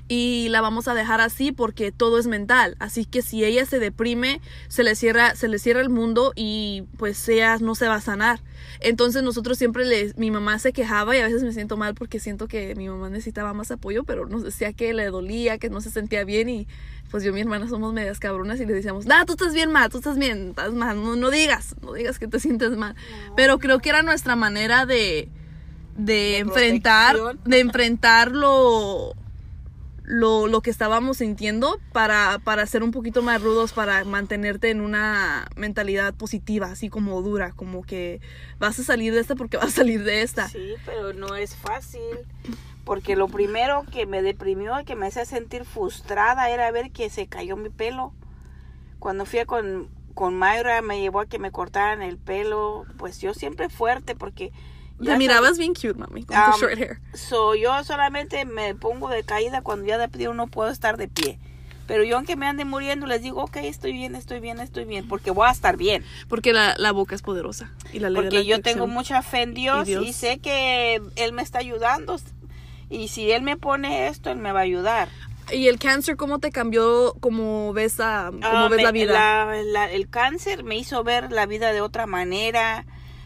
y 0.07 0.49
la 0.49 0.61
vamos 0.61 0.87
a 0.87 0.93
dejar 0.93 1.19
así 1.21 1.51
porque 1.51 1.91
todo 1.91 2.19
es 2.19 2.27
mental. 2.27 2.75
Así 2.79 3.05
que 3.05 3.21
si 3.21 3.43
ella 3.43 3.65
se 3.65 3.79
deprime, 3.79 4.41
se 4.67 4.83
le 4.83 4.95
cierra, 4.95 5.35
se 5.35 5.47
le 5.47 5.57
cierra 5.57 5.81
el 5.81 5.89
mundo 5.89 6.31
y 6.35 6.83
pues 6.97 7.27
ella 7.27 7.57
no 7.57 7.75
se 7.75 7.87
va 7.87 7.95
a 7.95 8.01
sanar. 8.01 8.39
Entonces 8.81 9.23
nosotros 9.23 9.57
siempre 9.57 9.85
le, 9.85 10.13
mi 10.17 10.29
mamá 10.29 10.59
se 10.59 10.73
quejaba 10.73 11.15
y 11.15 11.19
a 11.19 11.25
veces 11.25 11.43
me 11.43 11.53
siento 11.53 11.77
mal 11.77 11.95
porque 11.95 12.19
siento 12.19 12.47
que 12.47 12.75
mi 12.75 12.87
mamá 12.87 13.09
necesitaba 13.09 13.53
más 13.53 13.71
apoyo, 13.71 14.03
pero 14.03 14.27
nos 14.27 14.43
decía 14.43 14.73
que 14.73 14.93
le 14.93 15.05
dolía, 15.05 15.57
que 15.57 15.69
no 15.69 15.81
se 15.81 15.89
sentía 15.89 16.23
bien 16.23 16.49
y 16.49 16.67
pues 17.09 17.23
yo 17.23 17.29
y 17.29 17.33
mi 17.33 17.41
hermana 17.41 17.67
somos 17.67 17.93
medias 17.93 18.19
cabronas 18.19 18.59
y 18.59 18.65
le 18.65 18.73
decíamos, 18.73 19.05
nah, 19.05 19.25
tú 19.25 19.33
estás 19.33 19.53
bien 19.53 19.71
mal, 19.71 19.89
tú 19.89 19.97
estás 19.97 20.17
bien, 20.17 20.49
estás 20.49 20.73
mal, 20.73 21.01
no, 21.01 21.15
no 21.15 21.31
digas, 21.31 21.75
no 21.81 21.93
digas 21.93 22.19
que 22.19 22.27
te 22.27 22.39
sientes 22.41 22.71
mal. 22.71 22.95
Pero 23.35 23.57
creo 23.57 23.79
que 23.79 23.89
era 23.89 24.03
nuestra 24.03 24.35
manera 24.35 24.85
de, 24.85 25.29
de, 25.97 26.39
enfrentar, 26.39 27.15
de 27.45 27.59
enfrentar 27.59 28.31
lo, 30.07 30.47
lo, 30.47 30.61
que 30.61 30.69
estábamos 30.69 31.17
sintiendo 31.17 31.79
para, 31.91 32.39
para 32.43 32.65
ser 32.65 32.83
un 32.83 32.91
poquito 32.91 33.21
más 33.21 33.41
rudos, 33.41 33.73
para 33.73 34.03
mantenerte 34.03 34.69
en 34.69 34.81
una 34.81 35.47
mentalidad 35.55 36.13
positiva, 36.13 36.67
así 36.67 36.89
como 36.89 37.21
dura, 37.21 37.51
como 37.53 37.83
que 37.83 38.21
vas 38.59 38.79
a 38.79 38.83
salir 38.83 39.13
de 39.13 39.19
esta 39.19 39.35
porque 39.35 39.57
vas 39.57 39.67
a 39.67 39.71
salir 39.71 40.03
de 40.03 40.21
esta. 40.21 40.47
Sí, 40.47 40.75
pero 40.85 41.13
no 41.13 41.35
es 41.35 41.55
fácil, 41.55 42.01
porque 42.83 43.15
lo 43.15 43.27
primero 43.27 43.83
que 43.91 44.05
me 44.05 44.21
deprimió 44.21 44.79
y 44.79 44.85
que 44.85 44.95
me 44.95 45.07
hacía 45.07 45.25
sentir 45.25 45.65
frustrada 45.65 46.49
era 46.49 46.69
ver 46.71 46.91
que 46.91 47.09
se 47.09 47.27
cayó 47.27 47.57
mi 47.57 47.69
pelo. 47.69 48.13
Cuando 48.99 49.25
fui 49.25 49.43
con, 49.45 49.89
con 50.13 50.37
Mayra, 50.37 50.81
me 50.81 50.99
llevó 51.01 51.21
a 51.21 51.25
que 51.25 51.39
me 51.39 51.51
cortaran 51.51 52.01
el 52.01 52.17
pelo, 52.17 52.85
pues 52.97 53.19
yo 53.19 53.33
siempre 53.33 53.69
fuerte 53.69 54.15
porque 54.15 54.51
ya 54.99 55.17
mirabas 55.17 55.57
bien 55.57 55.73
cute, 55.73 55.95
mami, 55.95 56.23
con 56.23 56.37
tu 56.51 56.59
short 56.59 56.77
hair. 56.77 56.99
So, 57.13 57.55
yo 57.55 57.83
solamente 57.83 58.45
me 58.45 58.75
pongo 58.75 59.09
de 59.09 59.23
caída 59.23 59.61
cuando 59.61 59.85
ya 59.85 59.97
de 59.97 60.07
pie 60.07 60.33
no 60.33 60.47
puedo 60.47 60.69
estar 60.69 60.97
de 60.97 61.07
pie. 61.07 61.39
Pero 61.87 62.03
yo 62.03 62.17
aunque 62.17 62.35
me 62.35 62.47
ande 62.47 62.65
muriendo, 62.65 63.05
les 63.05 63.21
digo, 63.21 63.43
ok, 63.43 63.57
estoy 63.57 63.93
bien, 63.93 64.15
estoy 64.15 64.39
bien, 64.39 64.59
estoy 64.59 64.85
bien, 64.85 65.07
porque 65.07 65.29
voy 65.29 65.47
a 65.47 65.51
estar 65.51 65.77
bien. 65.77 66.03
Porque 66.27 66.51
la, 66.51 66.75
la 66.77 66.91
boca 66.91 67.13
es 67.13 67.21
poderosa. 67.21 67.71
Y 67.93 67.99
la 67.99 68.09
porque 68.11 68.43
yo 68.45 68.61
tengo 68.61 68.87
mucha 68.87 69.21
fe 69.21 69.43
en 69.43 69.53
Dios 69.53 69.87
y, 69.87 70.13
sé 70.13 70.39
que 70.39 70.99
Él 71.15 71.33
me 71.33 71.43
está 71.43 71.59
ayudando. 71.59 72.19
Y 72.89 73.09
si 73.09 73.31
Él 73.31 73.43
me 73.43 73.57
pone 73.57 74.07
esto, 74.07 74.31
Él 74.31 74.37
me 74.37 74.51
va 74.51 74.61
a 74.61 74.63
ayudar. 74.63 75.09
¿Y 75.51 75.67
el 75.67 75.77
cáncer 75.77 76.15
cómo 76.15 76.39
te 76.39 76.49
cambió, 76.51 77.15
cómo 77.19 77.71
ves, 77.73 77.99
a, 77.99 78.31
cómo 78.31 78.69
ves 78.69 78.81
la 78.81 78.91
vida? 78.91 79.55
el 79.91 80.09
cáncer 80.09 80.63
me 80.63 80.75
hizo 80.75 81.03
ver 81.03 81.31
la 81.31 81.45
vida 81.45 81.71
de 81.71 81.81
otra 81.81 82.07
manera 82.07 82.85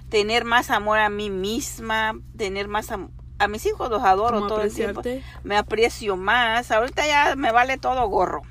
tener 0.10 0.46
más 0.46 0.70
amor 0.70 1.00
a 1.00 1.10
mí 1.10 1.30
misma, 1.30 2.20
tener 2.38 2.68
más 2.68 2.90
a 3.40 3.48
mis 3.48 3.66
hijos 3.66 3.90
los 3.90 4.04
adoro 4.04 4.48
todo 4.48 4.62
el 4.62 4.74
tiempo. 4.74 5.02
Me 5.44 5.58
aprecio 5.58 6.18
más. 6.18 6.72
Ahorita 6.72 7.08
ya 7.08 7.36
me 7.36 7.52
vale 7.52 7.78
todo 7.78 8.08
gorro. 8.08 8.42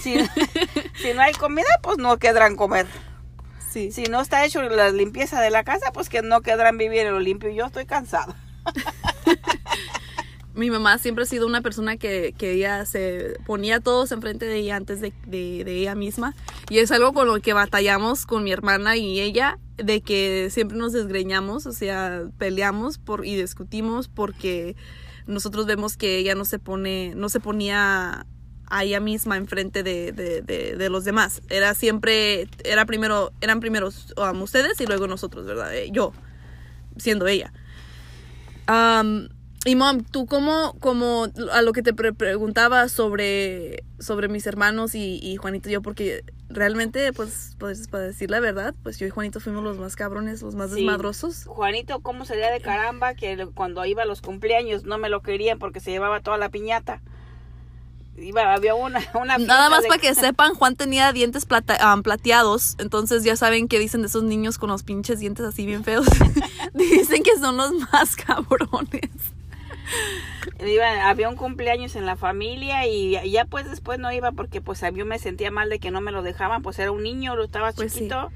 Si, 0.00 0.16
si 1.02 1.12
no 1.14 1.20
hay 1.20 1.34
comida, 1.34 1.68
pues 1.82 1.98
no 1.98 2.16
quedarán 2.18 2.56
comer. 2.56 2.86
Sí. 3.70 3.92
Si 3.92 4.04
no 4.04 4.20
está 4.20 4.44
hecho 4.44 4.62
la 4.62 4.90
limpieza 4.90 5.40
de 5.40 5.50
la 5.50 5.64
casa, 5.64 5.92
pues 5.92 6.08
que 6.08 6.22
no 6.22 6.40
quedarán 6.40 6.78
vivir 6.78 7.00
en 7.00 7.12
lo 7.12 7.20
limpio. 7.20 7.50
Yo 7.50 7.66
estoy 7.66 7.86
cansada. 7.86 8.34
mi 10.54 10.70
mamá 10.70 10.98
siempre 10.98 11.24
ha 11.24 11.26
sido 11.26 11.46
una 11.46 11.60
persona 11.60 11.96
que, 11.96 12.34
que 12.36 12.52
ella 12.52 12.86
se 12.86 13.36
ponía 13.46 13.80
todos 13.80 14.12
enfrente 14.12 14.46
de 14.46 14.58
ella 14.58 14.76
antes 14.76 15.00
de, 15.00 15.12
de, 15.26 15.80
ella 15.80 15.94
misma. 15.94 16.34
Y 16.70 16.78
es 16.78 16.92
algo 16.92 17.12
con 17.12 17.26
lo 17.26 17.40
que 17.40 17.52
batallamos 17.52 18.24
con 18.26 18.44
mi 18.44 18.52
hermana 18.52 18.96
y 18.96 19.20
ella, 19.20 19.58
de 19.76 20.00
que 20.00 20.48
siempre 20.50 20.78
nos 20.78 20.92
desgreñamos, 20.92 21.66
o 21.66 21.72
sea, 21.72 22.24
peleamos 22.38 22.98
por, 22.98 23.26
y 23.26 23.34
discutimos 23.34 24.08
porque 24.08 24.76
nosotros 25.26 25.66
vemos 25.66 25.96
que 25.96 26.18
ella 26.18 26.34
no 26.34 26.44
se 26.44 26.58
pone, 26.58 27.14
no 27.16 27.28
se 27.28 27.40
ponía 27.40 28.26
a 28.66 28.84
ella 28.84 29.00
misma 29.00 29.36
enfrente 29.36 29.82
de, 29.82 30.12
de, 30.12 30.42
de, 30.42 30.90
los 30.90 31.04
demás. 31.04 31.42
Era 31.50 31.74
siempre, 31.74 32.48
era 32.64 32.86
primero, 32.86 33.32
eran 33.40 33.60
primero 33.60 33.90
um, 34.16 34.42
ustedes 34.42 34.80
y 34.80 34.86
luego 34.86 35.06
nosotros, 35.06 35.46
¿verdad? 35.46 35.74
Eh, 35.74 35.88
yo, 35.92 36.12
siendo 36.96 37.26
ella. 37.26 37.52
Um, 38.68 39.28
y 39.64 39.76
mom, 39.76 40.04
tú 40.04 40.26
como, 40.26 40.74
como 40.80 41.26
a 41.52 41.62
lo 41.62 41.72
que 41.72 41.82
te 41.82 41.94
preguntaba 41.94 42.88
sobre, 42.88 43.82
sobre 43.98 44.28
mis 44.28 44.46
hermanos 44.46 44.94
y, 44.94 45.18
y, 45.22 45.36
Juanito 45.36 45.70
y 45.70 45.72
yo, 45.72 45.82
porque 45.82 46.22
realmente, 46.50 47.12
pues, 47.14 47.56
pues, 47.58 47.88
para 47.88 48.04
decir 48.04 48.30
la 48.30 48.40
verdad, 48.40 48.74
pues 48.82 48.98
yo 48.98 49.06
y 49.06 49.10
Juanito 49.10 49.40
fuimos 49.40 49.64
los 49.64 49.78
más 49.78 49.96
cabrones, 49.96 50.42
los 50.42 50.54
más 50.54 50.70
desmadrosos. 50.70 51.44
Juanito, 51.46 52.00
¿cómo 52.00 52.26
sería 52.26 52.50
de 52.50 52.60
caramba 52.60 53.14
que 53.14 53.48
cuando 53.54 53.84
iba 53.86 54.02
a 54.02 54.06
los 54.06 54.20
cumpleaños 54.20 54.84
no 54.84 54.98
me 54.98 55.08
lo 55.08 55.22
querían 55.22 55.58
porque 55.58 55.80
se 55.80 55.90
llevaba 55.90 56.20
toda 56.20 56.36
la 56.36 56.50
piñata? 56.50 57.00
Iba, 58.16 58.52
había 58.52 58.74
una, 58.74 59.00
una 59.14 59.38
Nada 59.38 59.70
más 59.70 59.86
para 59.86 60.00
que 60.00 60.14
sepan, 60.14 60.54
Juan 60.54 60.76
tenía 60.76 61.12
dientes 61.12 61.46
plateados, 61.46 62.76
entonces 62.78 63.24
ya 63.24 63.34
saben 63.34 63.66
qué 63.66 63.78
dicen 63.78 64.02
de 64.02 64.08
esos 64.08 64.22
niños 64.22 64.58
con 64.58 64.68
los 64.68 64.82
pinches 64.82 65.18
dientes 65.18 65.44
así 65.44 65.64
bien 65.64 65.84
feos. 65.84 66.06
dicen 66.74 67.22
que 67.22 67.36
son 67.38 67.56
los 67.56 67.72
más 67.92 68.14
cabrones. 68.14 69.10
Iba, 70.66 71.08
había 71.08 71.28
un 71.28 71.36
cumpleaños 71.36 71.96
en 71.96 72.06
la 72.06 72.16
familia 72.16 72.86
y 72.86 73.18
ya 73.30 73.44
pues 73.44 73.68
después 73.68 73.98
no 73.98 74.12
iba 74.12 74.32
porque 74.32 74.60
pues 74.60 74.82
yo 74.94 75.06
me 75.06 75.18
sentía 75.18 75.50
mal 75.50 75.68
de 75.68 75.78
que 75.78 75.90
no 75.90 76.00
me 76.00 76.12
lo 76.12 76.22
dejaban, 76.22 76.62
pues 76.62 76.78
era 76.78 76.90
un 76.90 77.02
niño, 77.02 77.36
lo 77.36 77.44
estaba 77.44 77.72
pues 77.72 77.92
chiquito. 77.92 78.30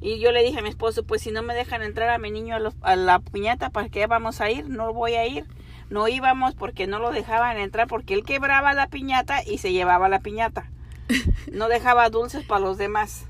Y 0.00 0.18
yo 0.18 0.32
le 0.32 0.42
dije 0.42 0.58
a 0.58 0.62
mi 0.62 0.68
esposo, 0.68 1.02
pues 1.02 1.22
si 1.22 1.30
no 1.30 1.42
me 1.42 1.54
dejan 1.54 1.82
entrar 1.82 2.10
a 2.10 2.18
mi 2.18 2.30
niño 2.30 2.56
a, 2.82 2.96
la 2.96 3.18
piñata, 3.20 3.70
¿para 3.70 3.88
qué 3.88 4.06
vamos 4.06 4.40
a 4.40 4.50
ir? 4.50 4.68
No 4.68 4.92
voy 4.92 5.14
a 5.14 5.26
ir. 5.26 5.46
No 5.88 6.08
íbamos 6.08 6.54
porque 6.54 6.86
no 6.86 6.98
lo 6.98 7.10
dejaban 7.10 7.56
entrar, 7.58 7.86
porque 7.86 8.14
él 8.14 8.24
quebraba 8.24 8.74
la 8.74 8.88
piñata 8.88 9.42
y 9.42 9.58
se 9.58 9.72
llevaba 9.72 10.08
la 10.08 10.20
piñata. 10.20 10.70
No 11.52 11.68
dejaba 11.68 12.10
dulces 12.10 12.44
para 12.44 12.60
los 12.60 12.78
demás. 12.78 13.26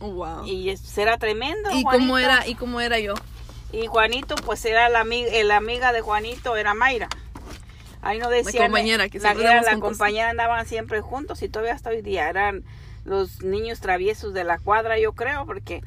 Wow. 0.00 0.46
Y 0.46 0.74
era 0.96 1.18
tremendo. 1.18 1.70
¿Y 1.72 1.84
cómo 1.84 2.18
era, 2.18 2.46
y 2.46 2.54
cómo 2.54 2.80
era 2.80 2.98
yo? 2.98 3.14
Y 3.72 3.86
Juanito, 3.86 4.36
pues 4.36 4.64
era 4.64 4.88
la, 4.88 5.04
la 5.04 5.56
amiga 5.56 5.92
de 5.92 6.00
Juanito, 6.00 6.56
era 6.56 6.74
Mayra. 6.74 7.08
Ahí 8.02 8.18
no 8.18 8.30
decía. 8.30 8.60
La 8.60 8.66
compañera, 8.66 9.08
que 9.08 9.18
la, 9.18 9.34
la 9.34 9.78
compañera 9.80 10.30
andaban 10.30 10.66
siempre 10.66 11.00
juntos 11.00 11.42
y 11.42 11.48
todavía 11.48 11.74
hasta 11.74 11.90
hoy 11.90 12.02
día 12.02 12.28
eran 12.28 12.64
los 13.04 13.42
niños 13.42 13.80
traviesos 13.80 14.32
de 14.34 14.44
la 14.44 14.58
cuadra, 14.58 14.98
yo 14.98 15.12
creo, 15.12 15.46
porque. 15.46 15.82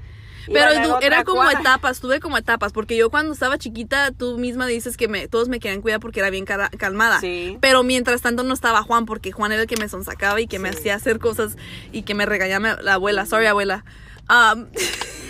Pero 0.52 1.00
era 1.02 1.24
como 1.24 1.48
etapas, 1.50 2.00
tuve 2.00 2.20
como 2.20 2.38
etapas, 2.38 2.74
porque 2.74 2.98
yo 2.98 3.12
cuando 3.12 3.34
estaba 3.34 3.60
chiquita, 3.60 4.12
tú 4.12 4.38
misma 4.40 4.66
dices 4.66 4.98
que 4.98 5.08
me, 5.08 5.28
todos 5.28 5.48
me 5.48 5.60
quedan 5.60 5.82
cuidar 5.82 6.00
porque 6.00 6.22
era 6.22 6.32
bien 6.32 6.46
calmada. 6.46 7.20
Sí. 7.20 7.58
Pero 7.62 7.84
mientras 7.84 8.22
tanto 8.22 8.44
no 8.44 8.54
estaba 8.54 8.82
Juan, 8.82 9.06
porque 9.06 9.32
Juan 9.32 9.52
era 9.52 9.62
el 9.62 9.68
que 9.68 9.78
me 9.78 9.88
sonsacaba 9.88 10.42
y 10.42 10.48
que 10.48 10.58
me 10.58 10.70
hacía 10.70 10.96
hacer 10.96 11.20
cosas 11.20 11.56
y 11.92 12.02
que 12.02 12.16
me 12.16 12.26
regañaba 12.26 12.82
la 12.82 12.96
abuela. 12.96 13.28
Sorry, 13.28 13.46
abuela. 13.46 13.86
Um, 14.28 14.68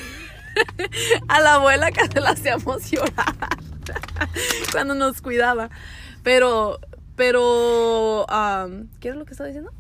a 1.28 1.40
la 1.40 1.56
abuela 1.56 1.92
que 1.92 2.08
se 2.08 2.20
la 2.20 2.32
hacíamos 2.32 2.90
llorar 2.92 3.36
cuando 4.72 4.96
nos 4.96 5.22
cuidaba. 5.22 5.70
Pero, 6.24 6.80
pero, 7.16 8.26
¿qué 9.00 9.10
es 9.10 9.16
lo 9.16 9.26
que 9.26 9.32
estaba 9.32 9.48
diciendo? 9.48 9.72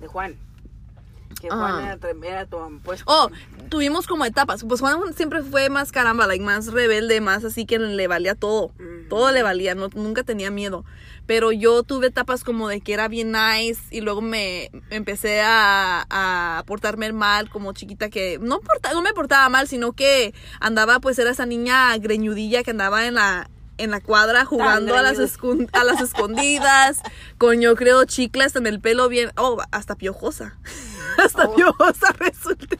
De 0.00 0.06
Juan. 0.06 0.36
Que 1.40 1.48
Juan 1.48 1.84
ah. 1.84 1.98
era, 2.22 2.46
tu 2.46 2.80
pues, 2.84 3.02
Oh, 3.06 3.30
tuvimos 3.68 4.06
como 4.06 4.24
etapas. 4.24 4.64
Pues 4.64 4.80
Juan 4.80 5.14
siempre 5.14 5.42
fue 5.42 5.70
más 5.70 5.90
caramba, 5.90 6.26
like, 6.26 6.44
más 6.44 6.66
rebelde, 6.66 7.20
más 7.20 7.44
así 7.44 7.64
que 7.64 7.78
le 7.78 8.06
valía 8.06 8.34
todo. 8.34 8.72
Todo 9.08 9.32
le 9.32 9.42
valía, 9.42 9.74
no, 9.74 9.88
nunca 9.94 10.22
tenía 10.22 10.50
miedo. 10.50 10.84
Pero 11.26 11.52
yo 11.52 11.82
tuve 11.82 12.08
etapas 12.08 12.44
como 12.44 12.68
de 12.68 12.80
que 12.80 12.92
era 12.92 13.08
bien 13.08 13.32
nice 13.32 13.80
y 13.90 14.00
luego 14.00 14.20
me 14.20 14.70
empecé 14.90 15.40
a, 15.40 16.06
a 16.10 16.62
portarme 16.66 17.12
mal 17.12 17.48
como 17.50 17.72
chiquita 17.72 18.10
que 18.10 18.38
no, 18.40 18.60
no 18.92 19.02
me 19.02 19.12
portaba 19.12 19.48
mal, 19.48 19.68
sino 19.68 19.92
que 19.92 20.34
andaba, 20.60 21.00
pues 21.00 21.18
era 21.18 21.30
esa 21.30 21.46
niña 21.46 21.96
greñudilla 21.98 22.62
que 22.62 22.72
andaba 22.72 23.06
en 23.06 23.14
la, 23.14 23.48
en 23.82 23.90
la 23.90 24.00
cuadra 24.00 24.44
jugando 24.44 24.96
a 24.96 25.02
las, 25.02 25.18
a 25.18 25.84
las 25.84 26.00
escondidas, 26.00 27.00
con 27.38 27.60
yo 27.60 27.74
creo 27.76 28.04
chicles 28.04 28.56
en 28.56 28.66
el 28.66 28.80
pelo 28.80 29.08
bien, 29.08 29.32
oh, 29.36 29.58
hasta 29.70 29.96
piojosa. 29.96 30.58
hasta 31.18 31.46
oh. 31.46 31.54
piojosa 31.54 32.12
resulté. 32.18 32.78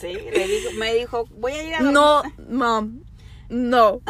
Sí, 0.00 0.12
le 0.12 0.46
dijo, 0.46 0.70
me 0.78 0.94
dijo, 0.94 1.28
voy 1.36 1.52
a 1.52 1.62
ir 1.62 1.74
a 1.74 1.80
No, 1.80 2.22
mom, 2.48 3.00
no. 3.48 4.00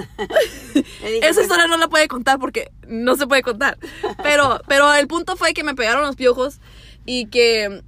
Esa 1.23 1.43
historia 1.43 1.67
no 1.67 1.77
la 1.77 1.89
puede 1.89 2.09
contar 2.09 2.39
porque 2.39 2.73
no 2.87 3.17
se 3.17 3.27
puede 3.27 3.43
contar. 3.43 3.79
Pero, 4.23 4.61
pero 4.67 4.93
el 4.95 5.07
punto 5.07 5.37
fue 5.37 5.55
que 5.55 5.65
me 5.65 5.75
pegaron 5.75 6.03
los 6.03 6.17
piojos 6.17 6.61
y 7.05 7.27
que 7.27 7.83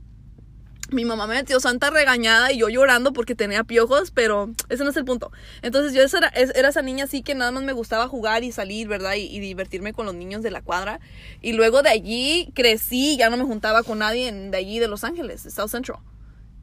mi 0.91 1.05
mamá 1.05 1.27
me 1.27 1.35
metió 1.35 1.61
santa 1.61 1.91
regañada 1.91 2.53
y 2.53 2.59
yo 2.59 2.69
llorando 2.69 3.13
porque 3.13 3.35
tenía 3.35 3.65
piojos, 3.65 4.11
pero 4.11 4.51
ese 4.69 4.85
no 4.85 4.91
es 4.91 4.97
el 4.97 5.05
punto. 5.05 5.31
Entonces 5.63 5.93
yo 5.93 6.03
era, 6.19 6.29
era 6.29 6.69
esa 6.69 6.83
niña 6.83 7.05
así 7.05 7.23
que 7.23 7.35
nada 7.35 7.51
más 7.51 7.63
me 7.63 7.73
gustaba 7.73 8.09
jugar 8.09 8.45
y 8.45 8.53
salir, 8.53 8.89
¿verdad? 8.89 9.15
Y, 9.17 9.39
divertirme 9.41 9.93
con 9.93 10.07
los 10.07 10.15
niños 10.15 10.43
de 10.43 10.51
la 10.51 10.63
cuadra. 10.63 11.01
Y 11.43 11.53
luego 11.53 11.83
de 11.83 11.91
allí 11.91 12.53
crecí, 12.55 13.17
ya 13.19 13.31
no 13.31 13.37
me 13.37 13.45
juntaba 13.45 13.83
con 13.83 13.99
nadie 13.99 14.33
de 14.33 14.57
allí 14.57 14.79
de 14.79 14.89
Los 14.89 15.05
Ángeles, 15.05 15.43
South 15.43 15.69
Central. 15.71 15.99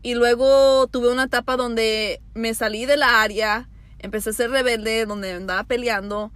Y 0.02 0.16
luego 0.16 0.88
tuve 0.88 1.10
una 1.12 1.24
etapa 1.24 1.58
donde 1.58 2.22
me 2.34 2.54
salí 2.54 2.86
de 2.86 2.98
la 2.98 3.22
área, 3.22 3.70
empecé 4.00 4.30
a 4.32 4.34
ser 4.34 4.52
rebelde, 4.52 5.06
donde 5.06 5.32
andaba 5.34 5.64
peleando 5.64 6.32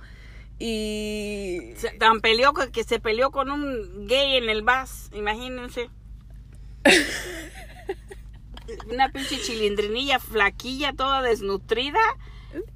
Y 0.59 1.73
Se- 1.77 1.91
tan 1.99 2.21
peleó 2.21 2.53
que, 2.53 2.71
que 2.71 2.83
se 2.83 2.99
peleó 2.99 3.31
con 3.31 3.51
un 3.51 4.07
gay 4.07 4.37
en 4.37 4.49
el 4.49 4.61
bus, 4.63 5.09
imagínense. 5.13 5.89
Una 8.91 9.11
pinche 9.11 9.39
chilindrinilla 9.39 10.19
flaquilla, 10.19 10.93
toda 10.93 11.21
desnutrida. 11.21 11.99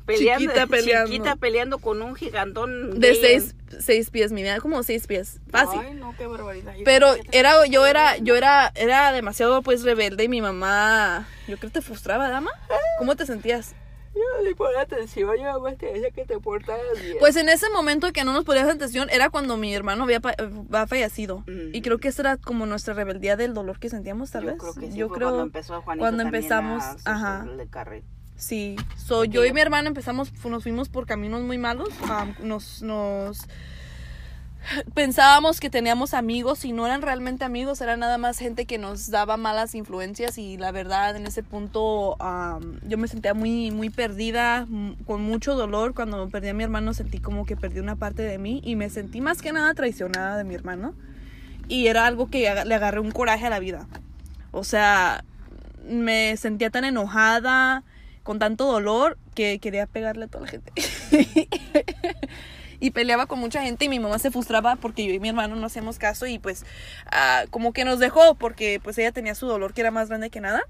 Peleando, 0.06 0.52
Chiquita 0.52 0.68
peleando. 0.68 1.12
chiquita 1.12 1.36
peleando 1.36 1.78
con 1.80 2.02
un 2.04 2.16
gigantón. 2.16 3.00
de 3.00 3.16
seis, 3.16 3.56
seis 3.80 4.12
pies, 4.12 4.32
mira, 4.32 4.60
como 4.60 4.84
seis 4.84 5.08
pies, 5.08 5.40
fácil. 5.50 5.80
Ay, 5.84 5.96
no, 5.96 6.14
qué 6.16 6.28
barbaridad. 6.28 6.76
Yo 6.76 6.84
Pero 6.84 7.16
era, 7.32 7.66
yo 7.66 7.86
era, 7.88 8.18
yo 8.18 8.36
era, 8.36 8.72
era 8.76 9.12
demasiado 9.12 9.64
pues 9.64 9.84
rebelde 9.84 10.26
y 10.26 10.28
mi 10.30 10.42
mamá, 10.42 11.28
yo 11.48 11.58
creo 11.58 11.72
que 11.72 11.80
te 11.80 11.82
frustraba, 11.82 12.30
dama. 12.30 12.52
¿Cómo 13.00 13.16
te 13.16 13.26
sentías? 13.26 13.74
Yo 14.16 14.22
no 14.38 14.44
le 14.44 14.56
ponía 14.56 14.82
atención, 14.82 15.36
yo 15.42 15.60
más 15.60 15.78
te 15.78 15.88
decía 15.88 16.12
que 16.12 16.24
te 16.26 16.38
portaras 16.40 17.02
bien. 17.02 17.18
Pues 17.20 17.36
en 17.36 17.50
ese 17.50 17.68
momento 17.70 18.12
que 18.12 18.24
no 18.24 18.32
nos 18.34 18.46
ponías 18.46 18.68
atención 18.70 19.10
era 19.10 19.30
cuando 19.32 19.58
mi 19.58 19.74
hermano 19.74 20.04
había, 20.04 20.22
había 20.24 20.88
fallecido. 20.88 21.40
Mm. 21.48 21.74
Y 21.74 21.82
creo 21.82 21.98
que 21.98 22.10
esa 22.10 22.22
era 22.22 22.38
como 22.38 22.66
nuestra 22.68 22.94
rebeldía 22.94 23.36
del 23.36 23.54
dolor 23.56 23.80
que 23.80 23.90
sentíamos, 23.90 24.30
tal 24.30 24.44
yo 24.44 24.50
vez. 24.52 24.58
creo 24.60 24.74
que 24.76 24.92
sí, 24.92 24.98
yo 24.98 25.10
creo, 25.10 25.30
cuando 25.30 25.44
empezó 25.44 25.82
Juanito 25.82 26.04
cuando 26.04 26.24
empezamos, 26.24 26.84
a 26.84 26.96
ajá. 27.06 27.40
sufrirle 27.42 27.68
carril. 27.68 28.04
sí. 28.36 28.76
So, 28.98 29.26
yo 29.26 29.44
y 29.46 29.52
mi 29.52 29.62
hermana 29.62 29.88
empezamos, 29.88 30.32
nos 30.46 30.64
fuimos 30.64 30.90
por 30.90 31.06
caminos 31.08 31.42
muy 31.42 31.58
malos. 31.58 31.90
um, 32.02 32.48
nos, 32.48 32.82
nos 32.84 33.48
pensábamos 34.94 35.60
que 35.60 35.70
teníamos 35.70 36.14
amigos 36.14 36.66
y 36.66 36.72
no 36.72 36.86
eran 36.86 37.02
realmente 37.02 37.46
amigos, 37.46 37.82
eran 37.82 38.00
nada 38.00 38.18
más 38.18 38.38
gente 38.38 38.66
que 38.66 38.78
nos 38.78 39.10
daba 39.10 39.38
malas 39.38 39.76
influencias 39.76 40.38
y 40.38 40.58
la 40.58 40.72
verdad 40.72 41.16
en 41.16 41.28
ese 41.28 41.44
punto 41.44 42.18
yo 42.84 42.98
me 42.98 43.08
sentía 43.08 43.34
muy 43.34 43.72
muy 43.72 43.90
perdida, 43.90 44.68
con 45.06 45.22
mucho 45.22 45.56
dolor 45.56 45.94
cuando 45.94 46.30
perdí 46.30 46.50
a 46.50 46.54
mi 46.54 46.64
hermano 46.64 46.94
sentí 46.94 47.20
como 47.20 47.46
que 47.46 47.56
perdí 47.56 47.80
una 47.80 47.96
parte 47.96 48.24
de 48.24 48.38
mí 48.38 48.62
y 48.64 48.76
me 48.76 48.90
sentí 48.90 49.22
más 49.22 49.42
que 49.42 49.52
nada 49.52 49.74
traicionada 49.74 50.38
de 50.38 50.44
mi 50.44 50.56
hermano 50.56 50.94
y 51.68 51.88
era 51.88 52.06
algo 52.06 52.30
que 52.30 52.54
le 52.66 52.76
agarré 52.76 53.00
un 53.00 53.12
coraje 53.12 53.46
a 53.46 53.50
la 53.50 53.60
vida. 53.60 53.88
O 54.52 54.64
sea, 54.64 55.24
me 55.88 56.38
sentía 56.38 56.70
tan 56.70 56.86
enojada, 56.86 57.84
con 58.24 58.40
tanto 58.40 58.66
dolor, 58.66 59.18
que 59.34 59.60
quería 59.60 59.88
pegarle 59.88 60.26
a 60.26 60.28
toda 60.28 60.46
la 60.46 60.52
gente. 60.52 60.72
y 62.84 62.92
peleaba 62.92 63.28
con 63.28 63.40
mucha 63.40 63.62
gente 63.62 63.86
y 63.86 63.88
mi 63.88 63.98
mamá 63.98 64.20
se 64.20 64.30
frustraba 64.30 64.76
porque 64.76 65.06
yo 65.06 65.14
y 65.14 65.20
mi 65.22 65.30
hermano 65.30 65.56
no 65.56 65.68
hacíamos 65.68 66.00
caso 66.00 66.28
y 66.28 66.38
pues 66.38 66.66
ah, 67.14 67.46
como 67.50 67.72
que 67.72 67.86
nos 67.86 67.98
dejó 67.98 68.36
porque 68.36 68.82
pues 68.84 68.98
ella 68.98 69.14
tenía 69.14 69.36
su 69.36 69.48
dolor 69.48 69.74
que 69.74 69.80
era 69.80 69.90
más 69.90 70.10
grande 70.10 70.30
que 70.30 70.42
nada. 70.42 70.64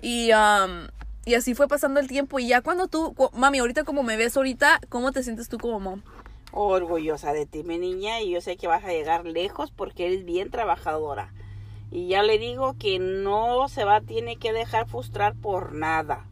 Y, 0.00 0.30
am, 0.30 0.86
y 1.24 1.34
así 1.34 1.56
fue 1.56 1.66
pasando 1.66 1.98
el 1.98 2.06
tiempo 2.06 2.38
y 2.38 2.46
ya 2.46 2.60
cuando 2.60 2.86
tú, 2.86 3.16
mami, 3.32 3.58
ahorita 3.58 3.82
como 3.82 4.04
me 4.04 4.16
ves 4.16 4.36
ahorita, 4.36 4.80
¿cómo 4.88 5.10
te 5.10 5.24
sientes 5.24 5.48
tú 5.48 5.58
como 5.58 5.80
mom? 5.80 6.02
orgullosa 6.52 7.32
de 7.32 7.46
ti, 7.46 7.64
mi 7.64 7.78
niña, 7.78 8.20
y 8.20 8.30
yo 8.30 8.40
sé 8.40 8.56
que 8.56 8.68
vas 8.68 8.84
a 8.84 8.92
llegar 8.92 9.26
lejos 9.26 9.72
porque 9.72 10.06
eres 10.06 10.24
bien 10.24 10.50
trabajadora. 10.50 11.32
Y 11.90 12.06
ya 12.06 12.22
le 12.22 12.38
digo 12.38 12.76
que 12.78 13.00
no 13.00 13.68
se 13.68 13.82
va, 13.82 14.00
tiene 14.00 14.36
que 14.36 14.52
dejar 14.52 14.88
frustrar 14.88 15.34
por 15.34 15.72
nada. 15.72 16.26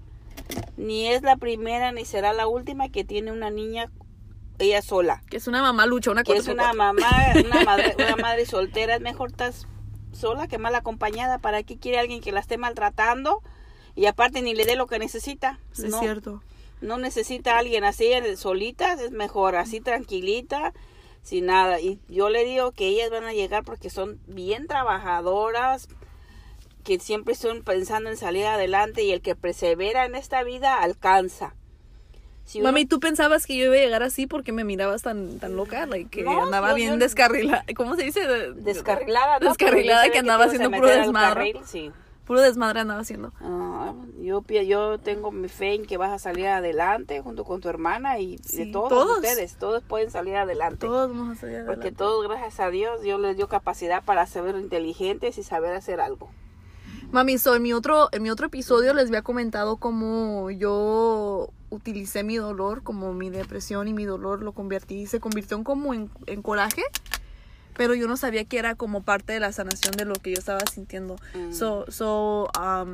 Ni 0.76 1.09
es 1.09 1.23
la 1.23 1.37
primera 1.37 1.90
ni 1.90 2.04
será 2.04 2.33
la 2.33 2.47
última 2.47 2.88
que 2.88 3.02
tiene 3.02 3.33
una 3.33 3.50
niña 3.50 3.90
ella 4.58 4.82
sola. 4.82 5.22
Que 5.30 5.36
es 5.36 5.46
una 5.46 5.62
mamá 5.62 5.86
lucha, 5.86 6.10
una 6.10 6.22
Que 6.22 6.32
cuatro 6.32 6.42
es 6.42 6.48
una 6.48 6.72
mamá, 6.72 7.08
una 7.44 7.64
madre, 7.64 7.94
una 7.98 8.16
madre 8.16 8.46
soltera, 8.46 8.96
es 8.96 9.00
mejor 9.00 9.30
estar 9.30 9.52
sola 10.12 10.48
que 10.48 10.58
mal 10.58 10.74
acompañada. 10.74 11.38
¿Para 11.38 11.62
qué 11.62 11.78
quiere 11.78 11.98
alguien 11.98 12.20
que 12.20 12.32
la 12.32 12.40
esté 12.40 12.58
maltratando? 12.58 13.42
Y 13.94 14.06
aparte 14.06 14.42
ni 14.42 14.54
le 14.54 14.64
dé 14.64 14.76
lo 14.76 14.86
que 14.86 14.98
necesita. 14.98 15.58
Sí, 15.72 15.86
es 15.86 15.90
no, 15.90 16.00
cierto. 16.00 16.42
no 16.80 16.98
necesita 16.98 17.56
a 17.56 17.58
alguien 17.58 17.84
así 17.84 18.10
solita, 18.36 18.92
es 18.94 19.10
mejor 19.10 19.56
así 19.56 19.80
tranquilita, 19.80 20.72
sin 21.22 21.46
nada. 21.46 21.80
Y 21.80 21.98
yo 22.08 22.28
le 22.28 22.44
digo 22.44 22.72
que 22.72 22.88
ellas 22.88 23.10
van 23.10 23.24
a 23.24 23.32
llegar 23.32 23.64
porque 23.64 23.90
son 23.90 24.20
bien 24.26 24.66
trabajadoras, 24.66 25.88
que 26.84 26.98
siempre 27.00 27.34
están 27.34 27.62
pensando 27.62 28.08
en 28.08 28.16
salir 28.16 28.46
adelante 28.46 29.02
y 29.02 29.10
el 29.10 29.20
que 29.20 29.34
persevera 29.34 30.06
en 30.06 30.14
esta 30.14 30.42
vida 30.42 30.80
alcanza. 30.80 31.54
Si 32.48 32.60
uno- 32.60 32.68
Mami, 32.70 32.86
¿tú 32.86 32.98
pensabas 32.98 33.44
que 33.46 33.56
yo 33.58 33.66
iba 33.66 33.74
a 33.74 33.78
llegar 33.78 34.02
así 34.02 34.26
porque 34.26 34.52
me 34.52 34.64
mirabas 34.64 35.02
tan, 35.02 35.38
tan 35.38 35.54
loca? 35.54 35.84
Like, 35.84 36.08
que 36.08 36.22
No, 36.24 36.44
andaba 36.44 36.70
yo- 36.70 36.76
bien 36.76 36.92
yo- 36.94 36.98
descarrilada. 36.98 37.62
¿Cómo 37.76 37.94
se 37.94 38.04
dice? 38.04 38.20
descarrilada, 38.56 39.38
¿no? 39.38 39.48
Descarrilada 39.48 40.08
que 40.11 40.18
andaba 40.18 40.44
haciendo 40.46 40.70
puro 40.70 40.88
desmadre. 40.88 41.52
carril, 41.52 41.66
sí. 41.66 41.92
Puro 42.24 42.40
desmadre 42.40 42.80
andaba 42.80 43.00
haciendo. 43.00 43.32
Ah, 43.40 43.92
yo, 44.20 44.42
yo 44.46 44.98
tengo 44.98 45.30
mi 45.30 45.48
fe 45.48 45.74
en 45.74 45.84
que 45.87 45.96
vas 45.98 46.11
a 46.11 46.18
salir 46.18 46.46
adelante 46.46 47.20
junto 47.22 47.44
con 47.44 47.61
tu 47.61 47.68
hermana 47.68 48.18
y 48.18 48.38
Sí, 48.38 48.64
de 48.64 48.72
todos, 48.72 48.88
todos. 48.88 49.16
ustedes, 49.18 49.56
todos 49.56 49.82
pueden 49.82 50.11
salir 50.11 50.37
adelante. 50.37 50.87
Todos 50.87 51.08
vamos 51.08 51.37
a 51.37 51.40
salir 51.40 51.56
Porque 51.66 51.72
adelante. 51.88 51.92
todos, 51.98 52.26
gracias 52.28 52.61
a 52.61 52.70
Dios, 52.70 53.00
Dios 53.02 53.20
les 53.20 53.37
dio 53.37 53.48
capacidad 53.48 54.02
para 54.04 54.26
ser 54.26 54.56
inteligentes 54.56 55.37
y 55.38 55.42
saber 55.42 55.74
hacer 55.74 56.00
algo. 56.00 56.30
Mami, 57.12 57.38
so, 57.38 57.54
en, 57.56 57.62
mi 57.62 57.72
otro, 57.72 58.08
en 58.12 58.22
mi 58.22 58.30
otro 58.30 58.46
episodio 58.48 58.92
les 58.92 59.08
había 59.08 59.22
comentado 59.22 59.76
cómo 59.78 60.50
yo 60.50 61.48
utilicé 61.70 62.22
mi 62.22 62.37
dolor, 62.37 62.83
como 62.83 63.12
mi 63.12 63.31
depresión 63.31 63.88
y 63.88 63.92
mi 63.92 64.04
dolor 64.04 64.42
lo 64.42 64.52
convertí, 64.52 65.07
se 65.07 65.20
convirtió 65.20 65.57
en 65.57 65.64
como 65.64 65.94
en, 65.94 66.11
en 66.26 66.42
coraje, 66.42 66.83
pero 67.76 67.94
yo 67.94 68.09
no 68.09 68.16
sabía 68.16 68.44
que 68.44 68.59
era 68.59 68.74
como 68.74 69.02
parte 69.02 69.33
de 69.33 69.40
la 69.40 69.52
sanación 69.52 69.94
de 69.96 70.04
lo 70.04 70.14
que 70.14 70.33
yo 70.33 70.38
estaba 70.38 70.61
sintiendo. 70.72 71.16
Mm. 71.35 71.52
So, 71.52 71.85
so, 71.88 72.48
um, 72.59 72.92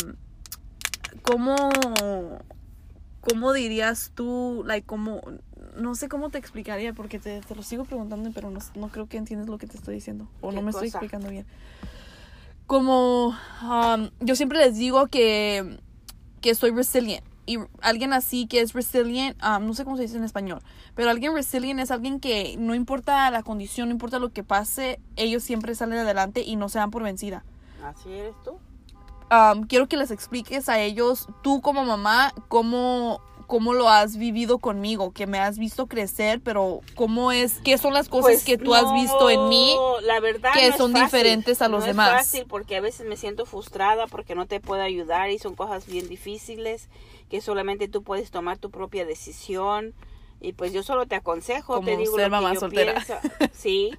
¿cómo, 1.22 1.70
¿cómo 3.20 3.52
dirías 3.52 4.12
tú, 4.14 4.62
like, 4.66 4.86
cómo, 4.86 5.22
no 5.76 5.94
sé 5.94 6.08
cómo 6.08 6.30
te 6.30 6.38
explicaría, 6.38 6.92
porque 6.92 7.18
te, 7.18 7.40
te 7.40 7.54
lo 7.54 7.62
sigo 7.62 7.84
preguntando, 7.84 8.30
pero 8.34 8.50
no, 8.50 8.60
no 8.74 8.88
creo 8.88 9.08
que 9.08 9.16
entiendes 9.16 9.48
lo 9.48 9.58
que 9.58 9.66
te 9.66 9.76
estoy 9.76 9.94
diciendo, 9.94 10.28
o 10.40 10.50
¿Qué 10.50 10.56
no 10.56 10.62
me 10.62 10.70
estoy 10.70 10.88
cosa? 10.88 10.98
explicando 10.98 11.30
bien. 11.30 11.46
Como, 12.66 13.36
um, 13.62 14.10
yo 14.20 14.36
siempre 14.36 14.58
les 14.58 14.76
digo 14.76 15.06
que, 15.06 15.78
que 16.40 16.54
soy 16.54 16.70
resilient. 16.70 17.24
Y 17.46 17.58
alguien 17.82 18.12
así 18.12 18.46
que 18.46 18.60
es 18.60 18.72
resilient, 18.72 19.36
um, 19.44 19.66
no 19.66 19.74
sé 19.74 19.84
cómo 19.84 19.96
se 19.96 20.02
dice 20.02 20.16
en 20.16 20.24
español, 20.24 20.62
pero 20.94 21.10
alguien 21.10 21.34
resilient 21.34 21.78
es 21.80 21.90
alguien 21.90 22.20
que 22.20 22.56
no 22.58 22.74
importa 22.74 23.30
la 23.30 23.42
condición, 23.42 23.88
no 23.88 23.92
importa 23.92 24.18
lo 24.18 24.32
que 24.32 24.42
pase, 24.44 24.98
ellos 25.16 25.42
siempre 25.42 25.74
salen 25.74 25.98
adelante 25.98 26.42
y 26.42 26.56
no 26.56 26.68
se 26.68 26.78
dan 26.78 26.90
por 26.90 27.02
vencida. 27.02 27.44
Así 27.84 28.10
eres 28.12 28.34
tú. 28.44 28.52
Um, 29.30 29.64
quiero 29.64 29.88
que 29.88 29.96
les 29.96 30.10
expliques 30.10 30.68
a 30.68 30.80
ellos, 30.80 31.26
tú 31.42 31.60
como 31.60 31.84
mamá, 31.84 32.32
cómo, 32.48 33.20
cómo 33.46 33.74
lo 33.74 33.88
has 33.88 34.16
vivido 34.16 34.58
conmigo, 34.58 35.12
que 35.12 35.26
me 35.26 35.38
has 35.38 35.58
visto 35.58 35.86
crecer, 35.86 36.40
pero 36.40 36.80
cómo 36.94 37.32
es, 37.32 37.58
qué 37.64 37.76
son 37.78 37.94
las 37.94 38.08
cosas 38.08 38.24
Pues 38.24 38.44
que 38.44 38.58
tú 38.58 38.74
has 38.74 38.90
visto 38.94 39.30
en 39.30 39.48
mí. 39.48 39.74
la 40.02 40.20
verdad 40.20 40.52
que 40.54 40.70
no 40.70 40.76
son 40.76 40.92
fácil. 40.92 41.04
diferentes 41.06 41.62
a 41.62 41.68
los 41.68 41.80
No 41.80 41.86
demás. 41.86 42.08
Es 42.10 42.16
fácil 42.16 42.46
porque 42.48 42.76
a 42.76 42.80
veces 42.80 43.06
me 43.08 43.16
siento 43.16 43.44
frustrada 43.44 44.06
porque 44.06 44.34
no 44.34 44.46
te 44.46 44.60
puedo 44.60 44.82
ayudar 44.82 45.30
y 45.30 45.38
son 45.38 45.54
cosas 45.56 45.86
bien 45.86 46.08
difíciles 46.08 46.88
que 47.28 47.40
solamente 47.40 47.88
tú 47.88 48.02
puedes 48.02 48.30
tomar 48.30 48.58
tu 48.58 48.70
propia 48.70 49.04
decisión. 49.04 49.94
Y 50.40 50.52
pues 50.52 50.72
yo 50.72 50.82
solo 50.82 51.06
te 51.06 51.14
aconsejo, 51.14 51.76
Como 51.76 51.86
te 51.86 51.96
digo 51.96 52.16
ser 52.16 52.26
lo 52.26 52.36
mamá 52.36 52.50
que 52.50 52.54
yo 52.54 52.60
soltera. 52.60 52.92
pienso. 52.94 53.14
Sí, 53.54 53.96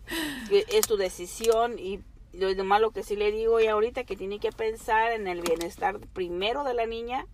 es 0.51 0.85
tu 0.87 0.95
decisión 0.97 1.79
y 1.79 2.01
lo 2.33 2.53
demás 2.53 2.81
lo 2.81 2.91
que 2.91 3.01
sí 3.01 3.15
le 3.15 3.31
digo 3.31 3.59
y 3.61 3.67
ahorita 3.67 4.03
que 4.03 4.15
tiene 4.17 4.39
que 4.39 4.51
pensar 4.51 5.13
en 5.13 5.25
el 5.27 5.41
bienestar 5.41 5.99
primero 6.13 6.63
de 6.65 6.73
la 6.73 6.85
niña 6.85 7.25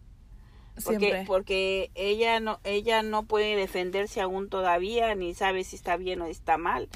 porque 0.86 1.00
Siempre. 1.00 1.24
porque 1.26 1.92
ella 1.96 2.40
no 2.40 2.60
ella 2.64 3.02
no 3.02 3.24
puede 3.24 3.56
defenderse 3.56 4.22
aún 4.22 4.48
todavía 4.48 5.14
ni 5.16 5.34
sabe 5.34 5.64
si 5.64 5.76
está 5.76 5.98
bien 5.98 6.22
o 6.22 6.28
está 6.28 6.58
mal 6.58 6.88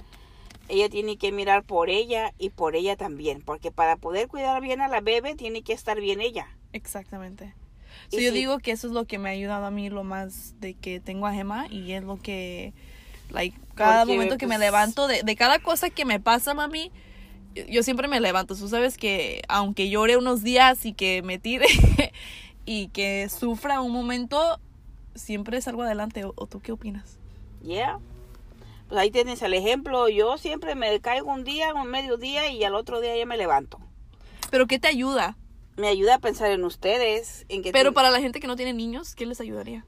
ella 0.70 0.88
tiene 0.88 1.18
que 1.18 1.32
mirar 1.32 1.64
por 1.64 1.90
ella 1.90 2.32
y 2.38 2.52
por 2.52 2.76
ella 2.76 2.96
también 2.96 3.42
porque 3.42 3.72
para 3.72 3.98
poder 3.98 4.28
cuidar 4.28 4.62
bien 4.62 4.82
a 4.82 4.88
la 4.88 5.02
bebé 5.02 5.34
tiene 5.36 5.64
que 5.64 5.74
estar 5.74 6.00
bien 6.00 6.22
ella 6.22 6.48
Exactamente. 6.74 7.54
So, 8.12 8.20
yo 8.20 8.30
si- 8.32 8.36
digo 8.38 8.60
que 8.60 8.72
eso 8.72 8.88
es 8.88 8.94
lo 8.94 9.06
que 9.06 9.18
me 9.20 9.30
ha 9.30 9.32
ayudado 9.34 9.66
a 9.66 9.72
mí 9.72 9.90
lo 9.90 10.04
más 10.04 10.60
de 10.60 10.74
que 10.74 11.00
tengo 11.00 11.28
a 11.28 11.34
Gemma 11.34 11.68
y 11.70 11.92
es 11.94 12.04
lo 12.04 12.18
que, 12.22 12.74
like, 13.32 13.58
cada 13.76 14.02
Porque, 14.04 14.14
momento 14.14 14.38
que 14.38 14.48
me 14.48 14.56
pues- 14.56 14.66
levanto, 14.68 15.08
de, 15.08 15.24
de 15.24 15.36
cada 15.36 15.60
cosa 15.60 15.90
que 15.90 16.06
me 16.06 16.20
pasa, 16.20 16.54
mami, 16.54 16.92
yo, 17.56 17.66
yo 17.68 17.84
siempre 17.84 18.08
me 18.08 18.20
levanto. 18.20 18.56
Tú 18.56 18.68
sabes 18.68 18.98
que 18.98 19.42
aunque 19.48 19.90
llore 19.90 20.18
unos 20.18 20.44
días 20.44 20.86
y 20.86 20.94
que 20.94 21.22
me 21.24 21.40
tire 21.40 21.66
y 22.66 22.88
que 22.90 23.28
sufra 23.30 23.82
un 23.82 23.92
momento, 23.92 24.60
siempre 25.16 25.62
salgo 25.62 25.84
adelante. 25.84 26.26
¿O, 26.26 26.34
o 26.36 26.48
tú 26.48 26.60
qué 26.62 26.72
opinas? 26.72 27.18
yeah 27.62 27.98
pues 28.88 29.02
ahí 29.02 29.10
tienes 29.10 29.42
el 29.42 29.56
ejemplo 29.56 30.08
yo 30.10 30.38
siempre 30.38 30.76
me 30.76 31.00
caigo 31.00 31.34
un 31.34 31.44
día 31.44 31.74
un 31.74 31.88
mediodía 31.90 32.52
y 32.52 32.64
al 32.64 32.76
otro 32.76 33.02
día 33.02 33.18
ya 33.18 33.26
me 33.26 33.36
levanto 33.36 33.80
Pero 34.52 34.68
¿qué 34.68 34.78
te 34.78 34.88
ayuda? 34.88 35.36
Me 35.76 35.88
ayuda 35.88 36.16
a 36.16 36.20
pensar 36.20 36.52
en 36.52 36.64
ustedes 36.64 37.46
en 37.50 37.62
que 37.64 37.72
Pero 37.72 37.94
para 37.94 38.10
la 38.10 38.20
gente 38.20 38.40
que 38.40 38.48
no 38.48 38.56
tiene 38.56 38.74
niños, 38.74 39.16
¿qué 39.16 39.26
les 39.26 39.42
ayudaría? 39.42 39.86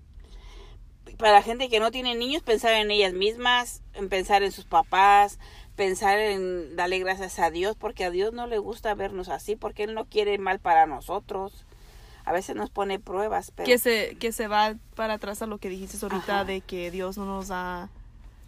para 1.18 1.32
la 1.32 1.42
gente 1.42 1.70
que 1.70 1.80
no 1.80 1.92
tiene 1.92 2.16
niños, 2.16 2.44
pensar 2.44 2.74
en 2.74 2.92
ellas 2.92 3.14
mismas, 3.14 3.82
en 3.94 4.08
pensar 4.08 4.44
en 4.44 4.52
sus 4.52 4.66
papás, 4.66 5.40
pensar 5.76 6.20
en 6.20 6.76
darle 6.76 7.00
gracias 7.00 7.40
a 7.40 7.50
Dios, 7.50 7.76
porque 7.76 8.06
a 8.06 8.12
Dios 8.12 8.34
no 8.34 8.48
le 8.48 8.60
gusta 8.60 8.94
vernos 8.94 9.30
así, 9.30 9.56
porque 9.56 9.84
Él 9.84 9.94
no 9.94 10.06
quiere 10.06 10.38
mal 10.38 10.60
para 10.60 10.86
nosotros. 10.86 11.66
A 12.24 12.34
veces 12.34 12.56
nos 12.56 12.70
pone 12.70 13.00
pruebas, 13.00 13.52
pero 13.56 13.66
Que 13.66 13.78
se, 13.78 14.18
que 14.20 14.32
se 14.32 14.48
va 14.48 14.76
para 14.96 15.14
atrás 15.14 15.42
a 15.42 15.48
lo 15.48 15.60
que 15.60 15.70
dijiste 15.70 15.98
ahorita 16.02 16.42
Ajá. 16.42 16.44
de 16.46 16.62
que 16.62 16.92
Dios 16.92 17.18
no 17.18 17.26
nos 17.26 17.48
da 17.48 17.90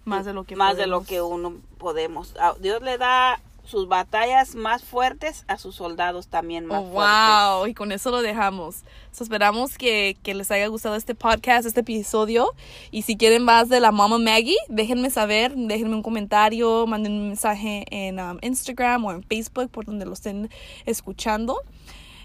Más 0.06 0.26
de 0.26 0.34
lo 0.34 0.44
que 0.44 0.56
más 0.56 0.76
de 0.76 0.86
lo 0.86 1.04
que 1.04 1.22
uno 1.22 1.56
podemos. 1.78 2.36
Dios 2.60 2.82
le 2.82 2.98
da 2.98 3.40
sus 3.66 3.88
batallas 3.88 4.56
más 4.56 4.84
fuertes 4.84 5.44
a 5.48 5.58
sus 5.58 5.76
soldados 5.76 6.28
también 6.28 6.66
más 6.66 6.80
Oh, 6.84 6.92
fuertes. 6.92 7.58
wow, 7.60 7.68
y 7.68 7.74
con 7.74 7.92
eso 7.92 8.10
lo 8.12 8.22
dejamos. 8.22 8.84
So, 9.12 9.24
esperamos 9.24 9.78
que, 9.78 10.18
que 10.24 10.34
les 10.34 10.50
haya 10.52 10.68
gustado 10.68 10.96
este 10.96 11.16
podcast, 11.16 11.66
este 11.68 11.82
episodio. 11.82 12.54
Y 12.92 13.04
si 13.04 13.18
quieren 13.18 13.44
más 13.44 13.70
de 13.70 13.80
la 13.80 13.92
Mama 13.92 14.18
Maggie, 14.18 14.58
déjenme 14.70 15.10
saber, 15.10 15.54
déjenme 15.56 15.96
un 15.96 16.04
comentario, 16.04 16.86
manden 16.88 17.14
un 17.14 17.28
mensaje 17.30 17.86
en 17.92 18.20
um, 18.20 18.38
Instagram 18.42 19.06
o 19.06 19.12
en 19.12 19.24
Facebook 19.24 19.70
por 19.70 19.86
donde 19.86 20.06
lo 20.06 20.14
estén 20.14 20.50
escuchando. 20.86 21.62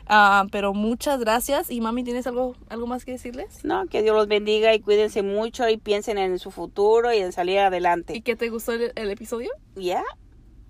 Ah, 0.07 0.45
pero 0.53 0.75
muchas 0.75 1.19
gracias. 1.19 1.71
Y 1.71 1.81
mami, 1.81 2.05
¿tienes 2.05 2.27
algo, 2.27 2.55
algo 2.69 2.87
más 2.87 3.07
que 3.07 3.13
decirles? 3.13 3.65
No, 3.65 3.87
que 3.87 4.03
Dios 4.03 4.15
los 4.15 4.29
bendiga 4.29 4.75
y 4.75 4.81
cuídense 4.81 5.23
mucho 5.23 5.67
y 5.69 5.79
piensen 5.79 6.19
en 6.19 6.39
su 6.39 6.51
futuro 6.51 7.11
y 7.13 7.19
en 7.19 7.33
salir 7.33 7.55
¿Y 7.55 7.59
adelante. 7.59 8.21
qué 8.21 8.37
te 8.37 8.51
gustó 8.51 8.73
el, 8.73 8.93
el 8.97 9.11
episodio? 9.11 9.51
¿Ya? 9.77 10.03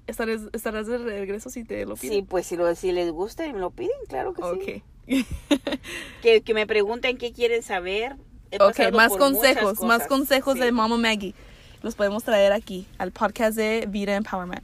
¿Estarás, 0.06 0.42
¿Estarás 0.52 0.86
de 0.86 0.98
regreso 0.98 1.48
si 1.50 1.64
te 1.64 1.86
lo 1.86 1.96
Sí, 1.96 2.08
piden? 2.08 2.26
pues 2.26 2.46
si, 2.46 2.56
lo, 2.56 2.74
si 2.74 2.92
les 2.92 3.10
gusta 3.10 3.46
y 3.46 3.52
me 3.52 3.58
lo 3.60 3.70
piden, 3.70 3.96
claro 4.08 4.34
que 4.34 4.42
sí. 4.42 4.82
Que, 6.22 6.42
que 6.42 6.54
me 6.54 6.66
pregunten 6.66 7.16
qué 7.18 7.32
quieren 7.32 7.62
saber. 7.62 8.16
He 8.50 8.56
Ok, 8.62 8.92
más 8.92 9.16
consejos, 9.16 9.80
más 9.80 10.06
consejos 10.06 10.54
Sí. 10.54 10.60
de 10.60 10.72
Mama 10.72 10.96
Maggie. 10.96 11.34
Los 11.82 11.94
podemos 11.94 12.24
traer 12.24 12.52
aquí 12.52 12.86
al 12.98 13.12
podcast 13.12 13.56
de 13.56 13.86
Vida 13.88 14.14
Empowerment. 14.16 14.62